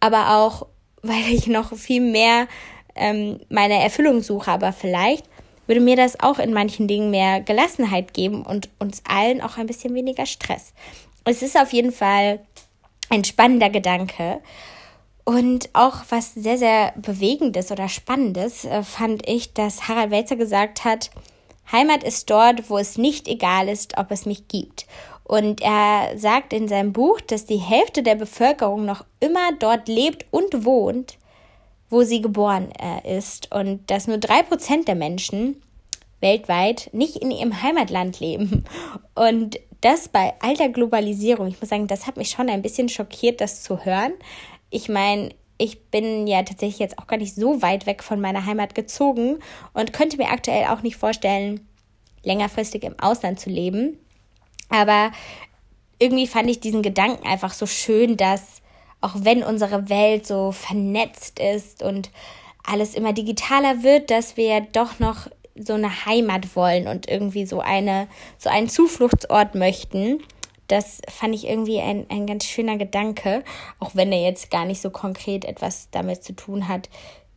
aber 0.00 0.36
auch, 0.36 0.66
weil 1.02 1.32
ich 1.32 1.46
noch 1.46 1.76
viel 1.76 2.00
mehr 2.00 2.46
ähm, 2.94 3.40
meine 3.48 3.82
Erfüllung 3.82 4.22
suche. 4.22 4.50
Aber 4.50 4.72
vielleicht 4.72 5.24
würde 5.72 5.80
mir 5.80 5.96
das 5.96 6.20
auch 6.20 6.38
in 6.38 6.52
manchen 6.52 6.86
Dingen 6.86 7.10
mehr 7.10 7.40
Gelassenheit 7.40 8.12
geben 8.12 8.44
und 8.44 8.68
uns 8.78 9.02
allen 9.08 9.40
auch 9.40 9.56
ein 9.56 9.66
bisschen 9.66 9.94
weniger 9.94 10.26
Stress. 10.26 10.74
Es 11.24 11.40
ist 11.40 11.56
auf 11.56 11.72
jeden 11.72 11.92
Fall 11.92 12.40
ein 13.08 13.24
spannender 13.24 13.70
Gedanke. 13.70 14.42
Und 15.24 15.70
auch 15.72 16.02
was 16.10 16.34
sehr, 16.34 16.58
sehr 16.58 16.92
Bewegendes 16.96 17.72
oder 17.72 17.88
Spannendes 17.88 18.66
äh, 18.66 18.82
fand 18.82 19.26
ich, 19.26 19.54
dass 19.54 19.88
Harald 19.88 20.10
Welzer 20.10 20.36
gesagt 20.36 20.84
hat, 20.84 21.10
Heimat 21.70 22.04
ist 22.04 22.28
dort, 22.28 22.68
wo 22.68 22.76
es 22.76 22.98
nicht 22.98 23.26
egal 23.26 23.66
ist, 23.70 23.96
ob 23.96 24.10
es 24.10 24.26
mich 24.26 24.48
gibt. 24.48 24.86
Und 25.24 25.62
er 25.62 26.18
sagt 26.18 26.52
in 26.52 26.68
seinem 26.68 26.92
Buch, 26.92 27.18
dass 27.22 27.46
die 27.46 27.56
Hälfte 27.56 28.02
der 28.02 28.16
Bevölkerung 28.16 28.84
noch 28.84 29.06
immer 29.20 29.52
dort 29.58 29.88
lebt 29.88 30.26
und 30.32 30.66
wohnt, 30.66 31.16
wo 31.92 32.02
sie 32.04 32.22
geboren 32.22 32.70
äh, 32.80 33.18
ist. 33.18 33.54
Und 33.54 33.90
dass 33.90 34.08
nur 34.08 34.16
drei 34.16 34.42
Prozent 34.42 34.88
der 34.88 34.94
Menschen 34.94 35.62
weltweit 36.20 36.88
nicht 36.92 37.16
in 37.16 37.30
ihrem 37.30 37.62
Heimatland 37.62 38.18
leben. 38.18 38.64
Und 39.14 39.60
das 39.82 40.08
bei 40.08 40.32
all 40.40 40.56
der 40.56 40.70
Globalisierung, 40.70 41.48
ich 41.48 41.60
muss 41.60 41.68
sagen, 41.68 41.88
das 41.88 42.06
hat 42.06 42.16
mich 42.16 42.30
schon 42.30 42.48
ein 42.48 42.62
bisschen 42.62 42.88
schockiert, 42.88 43.40
das 43.40 43.62
zu 43.62 43.84
hören. 43.84 44.12
Ich 44.70 44.88
meine, 44.88 45.34
ich 45.58 45.82
bin 45.90 46.26
ja 46.26 46.42
tatsächlich 46.42 46.78
jetzt 46.78 46.98
auch 46.98 47.06
gar 47.06 47.18
nicht 47.18 47.34
so 47.34 47.60
weit 47.60 47.84
weg 47.84 48.02
von 48.02 48.20
meiner 48.20 48.46
Heimat 48.46 48.74
gezogen 48.74 49.40
und 49.74 49.92
könnte 49.92 50.16
mir 50.16 50.30
aktuell 50.30 50.68
auch 50.68 50.82
nicht 50.82 50.96
vorstellen, 50.96 51.68
längerfristig 52.22 52.84
im 52.84 52.98
Ausland 53.00 53.38
zu 53.38 53.50
leben. 53.50 53.98
Aber 54.70 55.12
irgendwie 55.98 56.26
fand 56.26 56.48
ich 56.48 56.60
diesen 56.60 56.80
Gedanken 56.82 57.26
einfach 57.26 57.52
so 57.52 57.66
schön, 57.66 58.16
dass 58.16 58.61
auch 59.02 59.14
wenn 59.18 59.42
unsere 59.42 59.88
Welt 59.88 60.26
so 60.26 60.52
vernetzt 60.52 61.38
ist 61.38 61.82
und 61.82 62.10
alles 62.64 62.94
immer 62.94 63.12
digitaler 63.12 63.82
wird, 63.82 64.10
dass 64.10 64.36
wir 64.36 64.60
doch 64.60 64.98
noch 64.98 65.28
so 65.54 65.74
eine 65.74 66.06
Heimat 66.06 66.56
wollen 66.56 66.88
und 66.88 67.08
irgendwie 67.08 67.44
so 67.44 67.60
eine 67.60 68.08
so 68.38 68.48
einen 68.48 68.68
Zufluchtsort 68.68 69.54
möchten. 69.54 70.22
Das 70.68 71.02
fand 71.10 71.34
ich 71.34 71.46
irgendwie 71.46 71.80
ein, 71.80 72.06
ein 72.08 72.26
ganz 72.26 72.44
schöner 72.44 72.78
Gedanke, 72.78 73.44
auch 73.78 73.90
wenn 73.94 74.12
er 74.12 74.22
jetzt 74.22 74.50
gar 74.50 74.64
nicht 74.64 74.80
so 74.80 74.90
konkret 74.90 75.44
etwas 75.44 75.88
damit 75.90 76.24
zu 76.24 76.32
tun 76.34 76.68
hat, 76.68 76.88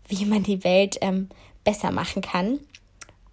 wie 0.07 0.25
man 0.25 0.43
die 0.43 0.63
Welt 0.63 0.97
ähm, 1.01 1.27
besser 1.63 1.91
machen 1.91 2.21
kann. 2.21 2.59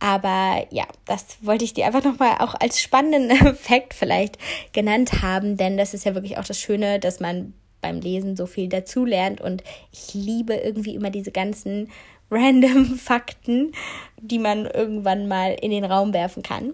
Aber 0.01 0.67
ja, 0.71 0.85
das 1.05 1.37
wollte 1.43 1.65
ich 1.65 1.75
dir 1.75 1.87
einfach 1.87 2.03
nochmal 2.03 2.39
auch 2.41 2.57
als 2.59 2.81
spannenden 2.81 3.55
Fakt 3.55 3.95
vielleicht 3.95 4.37
genannt 4.73 5.23
haben, 5.23 5.57
denn 5.57 5.77
das 5.77 5.95
ist 5.95 6.05
ja 6.05 6.15
wirklich 6.15 6.39
auch 6.39 6.45
das 6.45 6.59
Schöne, 6.59 6.99
dass 6.99 7.21
man 7.21 7.55
beim 7.83 8.01
Lesen 8.01 8.37
so 8.37 8.47
viel 8.47 8.69
dazulernt 8.69 9.43
und 9.43 9.62
ich 9.93 10.15
liebe 10.15 10.55
irgendwie 10.55 10.95
immer 10.95 11.11
diese 11.11 11.33
ganzen 11.33 11.91
random 12.31 12.97
Fakten, 12.97 13.73
die 14.19 14.39
man 14.39 14.65
irgendwann 14.65 15.29
mal 15.29 15.55
in 15.61 15.71
den 15.71 15.85
Raum 15.85 16.15
werfen 16.15 16.43
kann. 16.43 16.73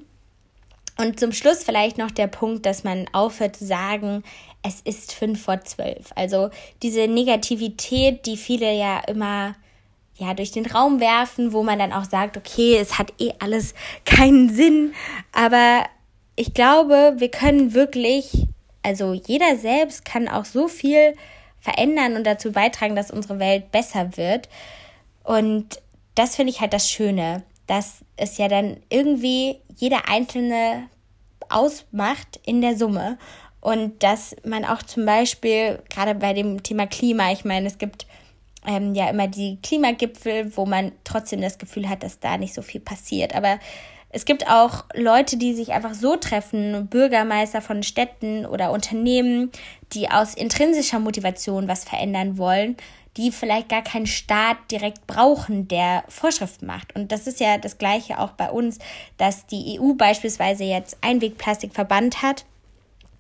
Und 0.97 1.19
zum 1.19 1.33
Schluss 1.33 1.65
vielleicht 1.65 1.99
noch 1.99 2.11
der 2.11 2.27
Punkt, 2.29 2.65
dass 2.67 2.85
man 2.85 3.07
aufhört 3.13 3.57
zu 3.57 3.67
sagen, 3.67 4.23
es 4.63 4.81
ist 4.81 5.13
fünf 5.13 5.43
vor 5.43 5.61
zwölf. 5.63 6.11
Also 6.15 6.51
diese 6.83 7.07
Negativität, 7.07 8.27
die 8.27 8.37
viele 8.37 8.73
ja 8.73 9.01
immer 9.07 9.55
ja, 10.17 10.35
durch 10.35 10.51
den 10.51 10.67
Raum 10.67 11.01
werfen, 11.01 11.53
wo 11.53 11.63
man 11.63 11.79
dann 11.79 11.93
auch 11.93 12.05
sagt, 12.05 12.37
okay, 12.37 12.77
es 12.77 12.99
hat 12.99 13.13
eh 13.21 13.33
alles 13.39 13.75
keinen 14.05 14.53
Sinn. 14.53 14.93
Aber 15.33 15.85
ich 16.35 16.55
glaube, 16.55 17.15
wir 17.19 17.31
können 17.31 17.75
wirklich, 17.75 18.47
also 18.83 19.13
jeder 19.15 19.57
selbst 19.57 20.05
kann 20.05 20.29
auch 20.29 20.45
so 20.45 20.69
viel 20.69 21.15
verändern 21.61 22.17
und 22.17 22.25
dazu 22.25 22.53
beitragen, 22.53 22.97
dass 22.97 23.11
unsere 23.11 23.39
Welt 23.39 23.71
besser 23.73 24.17
wird. 24.17 24.49
Und 25.25 25.81
das 26.15 26.37
finde 26.37 26.51
ich 26.51 26.61
halt 26.61 26.73
das 26.73 26.91
Schöne, 26.91 27.43
dass 27.67 28.05
es 28.17 28.39
ja 28.39 28.49
dann 28.49 28.79
irgendwie 28.89 29.59
jeder 29.77 30.09
Einzelne 30.09 30.89
ausmacht 31.49 32.41
in 32.45 32.61
der 32.61 32.77
Summe. 32.77 33.19
Und 33.61 34.03
dass 34.03 34.37
man 34.45 34.65
auch 34.65 34.83
zum 34.83 35.05
Beispiel, 35.05 35.83
gerade 35.91 36.15
bei 36.15 36.33
dem 36.33 36.63
Thema 36.63 36.87
Klima, 36.87 37.33
ich 37.33 37.45
meine, 37.45 37.67
es 37.67 37.79
gibt 37.79 38.07
ähm, 38.67 38.95
ja 38.95 39.11
immer 39.11 39.27
die 39.27 39.59
Klimagipfel, 39.63 40.57
wo 40.57 40.65
man 40.65 40.93
trotzdem 41.05 41.41
das 41.41 41.59
Gefühl 41.59 41.89
hat, 41.89 42.03
dass 42.03 42.21
da 42.21 42.39
nicht 42.39 42.55
so 42.55 42.63
viel 42.63 42.81
passiert. 42.81 43.35
Aber 43.35 43.59
es 44.11 44.25
gibt 44.25 44.49
auch 44.49 44.85
Leute, 44.95 45.37
die 45.37 45.55
sich 45.55 45.73
einfach 45.73 45.95
so 45.95 46.17
treffen, 46.17 46.87
Bürgermeister 46.87 47.61
von 47.61 47.83
Städten 47.83 48.47
oder 48.47 48.73
Unternehmen, 48.73 49.51
die 49.93 50.11
aus 50.11 50.35
intrinsischer 50.35 50.99
Motivation 50.99 51.69
was 51.69 51.85
verändern 51.85 52.39
wollen, 52.39 52.77
die 53.17 53.33
vielleicht 53.33 53.69
gar 53.69 53.83
keinen 53.83 54.07
Staat 54.07 54.57
direkt 54.71 55.07
brauchen, 55.07 55.69
der 55.69 56.05
Vorschriften 56.09 56.67
macht. 56.67 56.95
Und 56.95 57.13
das 57.13 57.27
ist 57.27 57.41
ja 57.41 57.59
das 57.59 57.77
Gleiche 57.77 58.19
auch 58.19 58.33
bei 58.33 58.51
uns, 58.51 58.79
dass 59.19 59.47
die 59.47 59.79
EU 59.79 59.95
beispielsweise 59.95 60.65
jetzt 60.65 60.97
Einwegplastik 61.01 61.75
verbannt 61.75 62.23
hat 62.23 62.45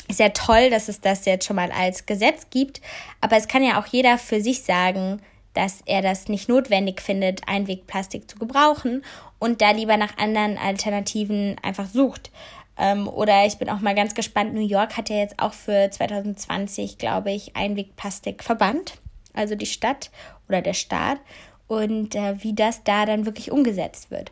ist 0.08 0.20
ja 0.20 0.30
toll, 0.30 0.70
dass 0.70 0.88
es 0.88 1.00
das 1.00 1.26
jetzt 1.26 1.46
schon 1.46 1.56
mal 1.56 1.70
als 1.70 2.06
Gesetz 2.06 2.46
gibt, 2.50 2.80
aber 3.20 3.36
es 3.36 3.46
kann 3.46 3.62
ja 3.62 3.78
auch 3.78 3.86
jeder 3.86 4.16
für 4.16 4.40
sich 4.40 4.62
sagen, 4.62 5.20
dass 5.58 5.82
er 5.86 6.02
das 6.02 6.28
nicht 6.28 6.48
notwendig 6.48 7.02
findet, 7.02 7.48
Einwegplastik 7.48 8.30
zu 8.30 8.38
gebrauchen 8.38 9.04
und 9.40 9.60
da 9.60 9.72
lieber 9.72 9.96
nach 9.96 10.16
anderen 10.16 10.56
Alternativen 10.56 11.56
einfach 11.64 11.88
sucht. 11.88 12.30
Ähm, 12.76 13.08
oder 13.08 13.44
ich 13.44 13.58
bin 13.58 13.68
auch 13.68 13.80
mal 13.80 13.96
ganz 13.96 14.14
gespannt, 14.14 14.54
New 14.54 14.64
York 14.64 14.96
hat 14.96 15.10
ja 15.10 15.16
jetzt 15.16 15.40
auch 15.40 15.52
für 15.52 15.90
2020, 15.90 16.96
glaube 16.98 17.32
ich, 17.32 17.56
Einwegplastik 17.56 18.44
verbannt, 18.44 19.00
also 19.34 19.56
die 19.56 19.66
Stadt 19.66 20.12
oder 20.48 20.62
der 20.62 20.74
Staat, 20.74 21.18
und 21.66 22.14
äh, 22.14 22.40
wie 22.44 22.54
das 22.54 22.84
da 22.84 23.04
dann 23.04 23.26
wirklich 23.26 23.50
umgesetzt 23.50 24.12
wird. 24.12 24.30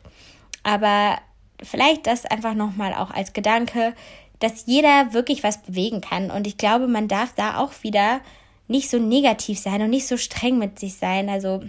Aber 0.62 1.18
vielleicht 1.60 2.06
das 2.06 2.24
einfach 2.24 2.54
nochmal 2.54 2.94
auch 2.94 3.10
als 3.10 3.32
Gedanke, 3.32 3.94
dass 4.38 4.66
jeder 4.66 5.12
wirklich 5.12 5.42
was 5.42 5.60
bewegen 5.60 6.02
kann. 6.02 6.30
Und 6.30 6.46
ich 6.46 6.56
glaube, 6.56 6.86
man 6.86 7.08
darf 7.08 7.34
da 7.34 7.58
auch 7.58 7.72
wieder 7.82 8.20
nicht 8.68 8.90
so 8.90 8.98
negativ 8.98 9.58
sein 9.58 9.82
und 9.82 9.90
nicht 9.90 10.06
so 10.06 10.16
streng 10.16 10.58
mit 10.58 10.78
sich 10.78 10.94
sein. 10.94 11.28
Also 11.28 11.62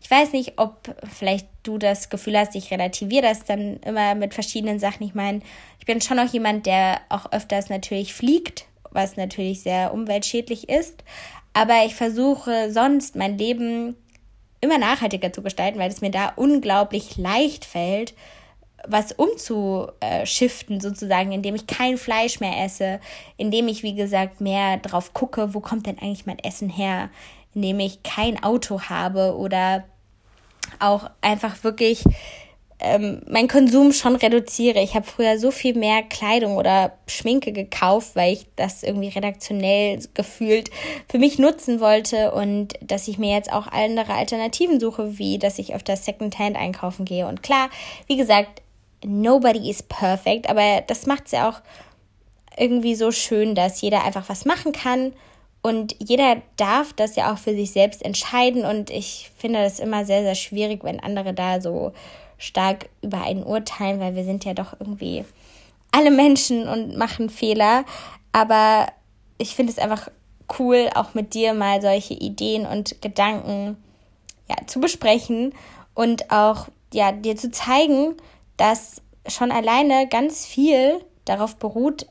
ich 0.00 0.10
weiß 0.10 0.32
nicht, 0.32 0.54
ob 0.58 0.94
vielleicht 1.12 1.48
du 1.62 1.78
das 1.78 2.10
Gefühl 2.10 2.38
hast, 2.38 2.54
ich 2.54 2.70
relativiere 2.70 3.22
das 3.22 3.44
dann 3.44 3.78
immer 3.78 4.14
mit 4.14 4.34
verschiedenen 4.34 4.78
Sachen. 4.78 5.06
Ich 5.06 5.14
meine, 5.14 5.40
ich 5.80 5.86
bin 5.86 6.00
schon 6.00 6.18
auch 6.18 6.32
jemand, 6.32 6.66
der 6.66 7.00
auch 7.08 7.32
öfters 7.32 7.70
natürlich 7.70 8.14
fliegt, 8.14 8.66
was 8.90 9.16
natürlich 9.16 9.62
sehr 9.62 9.94
umweltschädlich 9.94 10.68
ist. 10.68 11.02
Aber 11.52 11.84
ich 11.86 11.94
versuche 11.94 12.70
sonst 12.70 13.16
mein 13.16 13.38
Leben 13.38 13.96
immer 14.60 14.78
nachhaltiger 14.78 15.32
zu 15.32 15.42
gestalten, 15.42 15.78
weil 15.78 15.90
es 15.90 16.00
mir 16.00 16.10
da 16.10 16.32
unglaublich 16.36 17.16
leicht 17.16 17.64
fällt, 17.64 18.14
was 18.86 19.12
umzuschiften 19.12 20.80
sozusagen, 20.80 21.32
indem 21.32 21.54
ich 21.54 21.66
kein 21.66 21.96
Fleisch 21.96 22.40
mehr 22.40 22.64
esse, 22.64 23.00
indem 23.36 23.68
ich, 23.68 23.82
wie 23.82 23.94
gesagt, 23.94 24.40
mehr 24.40 24.78
drauf 24.78 25.14
gucke, 25.14 25.54
wo 25.54 25.60
kommt 25.60 25.86
denn 25.86 25.98
eigentlich 25.98 26.26
mein 26.26 26.38
Essen 26.38 26.68
her, 26.68 27.10
indem 27.54 27.80
ich 27.80 28.02
kein 28.02 28.42
Auto 28.42 28.82
habe 28.82 29.36
oder 29.36 29.84
auch 30.78 31.10
einfach 31.20 31.62
wirklich 31.62 32.04
ähm, 32.80 33.22
meinen 33.28 33.48
Konsum 33.48 33.92
schon 33.92 34.16
reduziere. 34.16 34.80
Ich 34.80 34.94
habe 34.94 35.06
früher 35.06 35.38
so 35.38 35.50
viel 35.50 35.74
mehr 35.74 36.02
Kleidung 36.02 36.56
oder 36.56 36.92
Schminke 37.06 37.52
gekauft, 37.52 38.14
weil 38.14 38.32
ich 38.32 38.46
das 38.56 38.82
irgendwie 38.82 39.08
redaktionell 39.08 40.00
gefühlt 40.14 40.70
für 41.08 41.18
mich 41.18 41.38
nutzen 41.38 41.80
wollte 41.80 42.32
und 42.32 42.74
dass 42.82 43.08
ich 43.08 43.18
mir 43.18 43.34
jetzt 43.34 43.52
auch 43.52 43.68
andere 43.68 44.14
Alternativen 44.14 44.80
suche, 44.80 45.18
wie 45.18 45.38
dass 45.38 45.58
ich 45.58 45.74
auf 45.74 45.82
das 45.82 46.04
Secondhand 46.04 46.56
einkaufen 46.56 47.04
gehe. 47.04 47.26
Und 47.26 47.42
klar, 47.42 47.70
wie 48.06 48.16
gesagt, 48.16 48.60
nobody 49.04 49.70
is 49.70 49.82
perfect, 49.82 50.48
aber 50.48 50.82
das 50.86 51.06
macht 51.06 51.26
es 51.26 51.32
ja 51.32 51.48
auch 51.48 51.60
irgendwie 52.56 52.94
so 52.94 53.10
schön, 53.10 53.54
dass 53.54 53.80
jeder 53.80 54.04
einfach 54.04 54.28
was 54.28 54.44
machen 54.44 54.72
kann 54.72 55.12
und 55.62 55.96
jeder 55.98 56.42
darf 56.56 56.92
das 56.92 57.16
ja 57.16 57.32
auch 57.32 57.38
für 57.38 57.54
sich 57.54 57.72
selbst 57.72 58.04
entscheiden 58.04 58.64
und 58.64 58.90
ich 58.90 59.30
finde 59.36 59.62
das 59.62 59.80
immer 59.80 60.04
sehr, 60.04 60.22
sehr 60.22 60.34
schwierig, 60.34 60.84
wenn 60.84 61.00
andere 61.00 61.32
da 61.32 61.60
so 61.60 61.92
stark 62.38 62.88
über 63.02 63.22
einen 63.22 63.42
urteilen, 63.42 64.00
weil 64.00 64.14
wir 64.14 64.24
sind 64.24 64.44
ja 64.44 64.54
doch 64.54 64.74
irgendwie 64.78 65.24
alle 65.90 66.10
Menschen 66.10 66.68
und 66.68 66.96
machen 66.96 67.30
Fehler, 67.30 67.84
aber 68.32 68.88
ich 69.38 69.54
finde 69.54 69.72
es 69.72 69.78
einfach 69.78 70.08
cool, 70.58 70.90
auch 70.94 71.14
mit 71.14 71.34
dir 71.34 71.54
mal 71.54 71.80
solche 71.80 72.14
Ideen 72.14 72.66
und 72.66 73.00
Gedanken 73.00 73.76
ja, 74.48 74.56
zu 74.66 74.80
besprechen 74.80 75.54
und 75.94 76.30
auch 76.30 76.68
ja, 76.92 77.12
dir 77.12 77.36
zu 77.36 77.50
zeigen, 77.50 78.16
dass 78.56 79.02
schon 79.26 79.50
alleine 79.50 80.08
ganz 80.08 80.46
viel 80.46 81.04
darauf 81.24 81.56
beruht, 81.56 82.06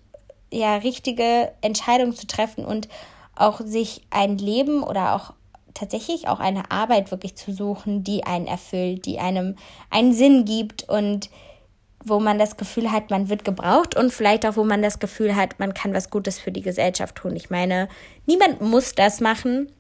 ja, 0.52 0.76
richtige 0.78 1.52
Entscheidungen 1.62 2.16
zu 2.16 2.28
treffen 2.28 2.66
und 2.66 2.88
auch 3.36 3.62
sich 3.62 4.02
ein 4.10 4.38
Leben 4.38 4.84
oder 4.84 5.16
auch 5.16 5.34
tatsächlich 5.74 6.28
auch 6.28 6.40
eine 6.40 6.70
Arbeit 6.72 7.12
wirklich 7.12 7.36
zu 7.36 7.52
suchen, 7.52 8.04
die 8.04 8.24
einen 8.24 8.46
erfüllt, 8.46 9.06
die 9.06 9.20
einem 9.20 9.56
einen 9.90 10.14
Sinn 10.14 10.46
gibt 10.46 10.88
und 10.88 11.30
wo 12.06 12.20
man 12.20 12.38
das 12.38 12.58
Gefühl 12.58 12.92
hat, 12.92 13.10
man 13.10 13.30
wird 13.30 13.46
gebraucht 13.46 13.96
und 13.96 14.12
vielleicht 14.12 14.46
auch, 14.46 14.58
wo 14.58 14.64
man 14.64 14.82
das 14.82 15.00
Gefühl 15.00 15.36
hat, 15.36 15.60
man 15.60 15.74
kann 15.74 15.94
was 15.94 16.10
Gutes 16.10 16.38
für 16.38 16.52
die 16.52 16.62
Gesellschaft 16.62 17.16
tun. 17.16 17.36
Ich 17.36 17.50
meine, 17.50 17.88
niemand 18.26 18.62
muss 18.62 18.94
das 18.94 19.22
machen. 19.22 19.72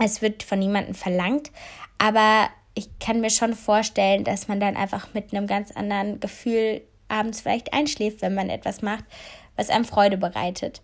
Es 0.00 0.22
wird 0.22 0.44
von 0.44 0.60
niemandem 0.60 0.94
verlangt. 0.94 1.50
Aber 1.98 2.48
ich 2.78 2.98
kann 3.00 3.20
mir 3.20 3.30
schon 3.30 3.54
vorstellen, 3.54 4.22
dass 4.22 4.46
man 4.46 4.60
dann 4.60 4.76
einfach 4.76 5.12
mit 5.12 5.34
einem 5.34 5.48
ganz 5.48 5.72
anderen 5.72 6.20
Gefühl 6.20 6.82
abends 7.08 7.40
vielleicht 7.40 7.72
einschläft, 7.72 8.22
wenn 8.22 8.34
man 8.34 8.50
etwas 8.50 8.82
macht, 8.82 9.04
was 9.56 9.68
einem 9.68 9.84
Freude 9.84 10.16
bereitet. 10.16 10.80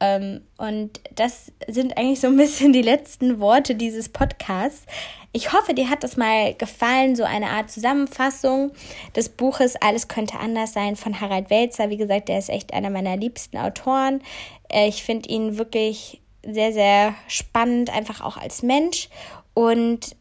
Ähm, 0.00 0.42
und 0.58 1.00
das 1.14 1.50
sind 1.66 1.96
eigentlich 1.96 2.20
so 2.20 2.26
ein 2.26 2.36
bisschen 2.36 2.72
die 2.72 2.82
letzten 2.82 3.40
Worte 3.40 3.74
dieses 3.74 4.10
Podcasts. 4.10 4.84
Ich 5.32 5.52
hoffe, 5.52 5.72
dir 5.72 5.88
hat 5.88 6.04
das 6.04 6.16
mal 6.16 6.54
gefallen, 6.54 7.16
so 7.16 7.24
eine 7.24 7.48
Art 7.48 7.70
Zusammenfassung 7.70 8.72
des 9.16 9.30
Buches 9.30 9.76
Alles 9.76 10.08
könnte 10.08 10.38
anders 10.38 10.74
sein 10.74 10.96
von 10.96 11.20
Harald 11.20 11.48
Welzer. 11.48 11.88
Wie 11.88 11.96
gesagt, 11.96 12.28
der 12.28 12.38
ist 12.38 12.50
echt 12.50 12.74
einer 12.74 12.90
meiner 12.90 13.16
liebsten 13.16 13.56
Autoren. 13.56 14.22
Äh, 14.70 14.88
ich 14.88 15.02
finde 15.02 15.30
ihn 15.30 15.56
wirklich 15.56 16.20
sehr, 16.44 16.72
sehr 16.72 17.14
spannend, 17.26 17.90
einfach 17.90 18.20
auch 18.20 18.36
als 18.36 18.62
Mensch. 18.62 19.08
Und 19.54 20.14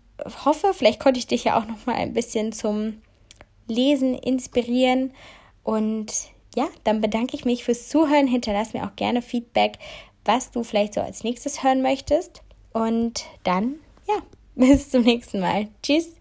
hoffe, 0.45 0.73
vielleicht 0.73 0.99
konnte 0.99 1.19
ich 1.19 1.27
dich 1.27 1.43
ja 1.45 1.59
auch 1.59 1.65
noch 1.65 1.85
mal 1.85 1.95
ein 1.95 2.13
bisschen 2.13 2.51
zum 2.51 3.01
Lesen 3.67 4.15
inspirieren. 4.15 5.13
Und 5.63 6.13
ja, 6.55 6.67
dann 6.83 7.01
bedanke 7.01 7.35
ich 7.35 7.45
mich 7.45 7.63
fürs 7.63 7.89
Zuhören. 7.89 8.27
Hinterlass 8.27 8.73
mir 8.73 8.85
auch 8.85 8.95
gerne 8.95 9.21
Feedback, 9.21 9.77
was 10.25 10.51
du 10.51 10.63
vielleicht 10.63 10.93
so 10.93 11.01
als 11.01 11.23
nächstes 11.23 11.63
hören 11.63 11.81
möchtest. 11.81 12.41
Und 12.73 13.25
dann, 13.43 13.75
ja, 14.07 14.15
bis 14.55 14.89
zum 14.89 15.03
nächsten 15.03 15.39
Mal. 15.39 15.67
Tschüss. 15.83 16.15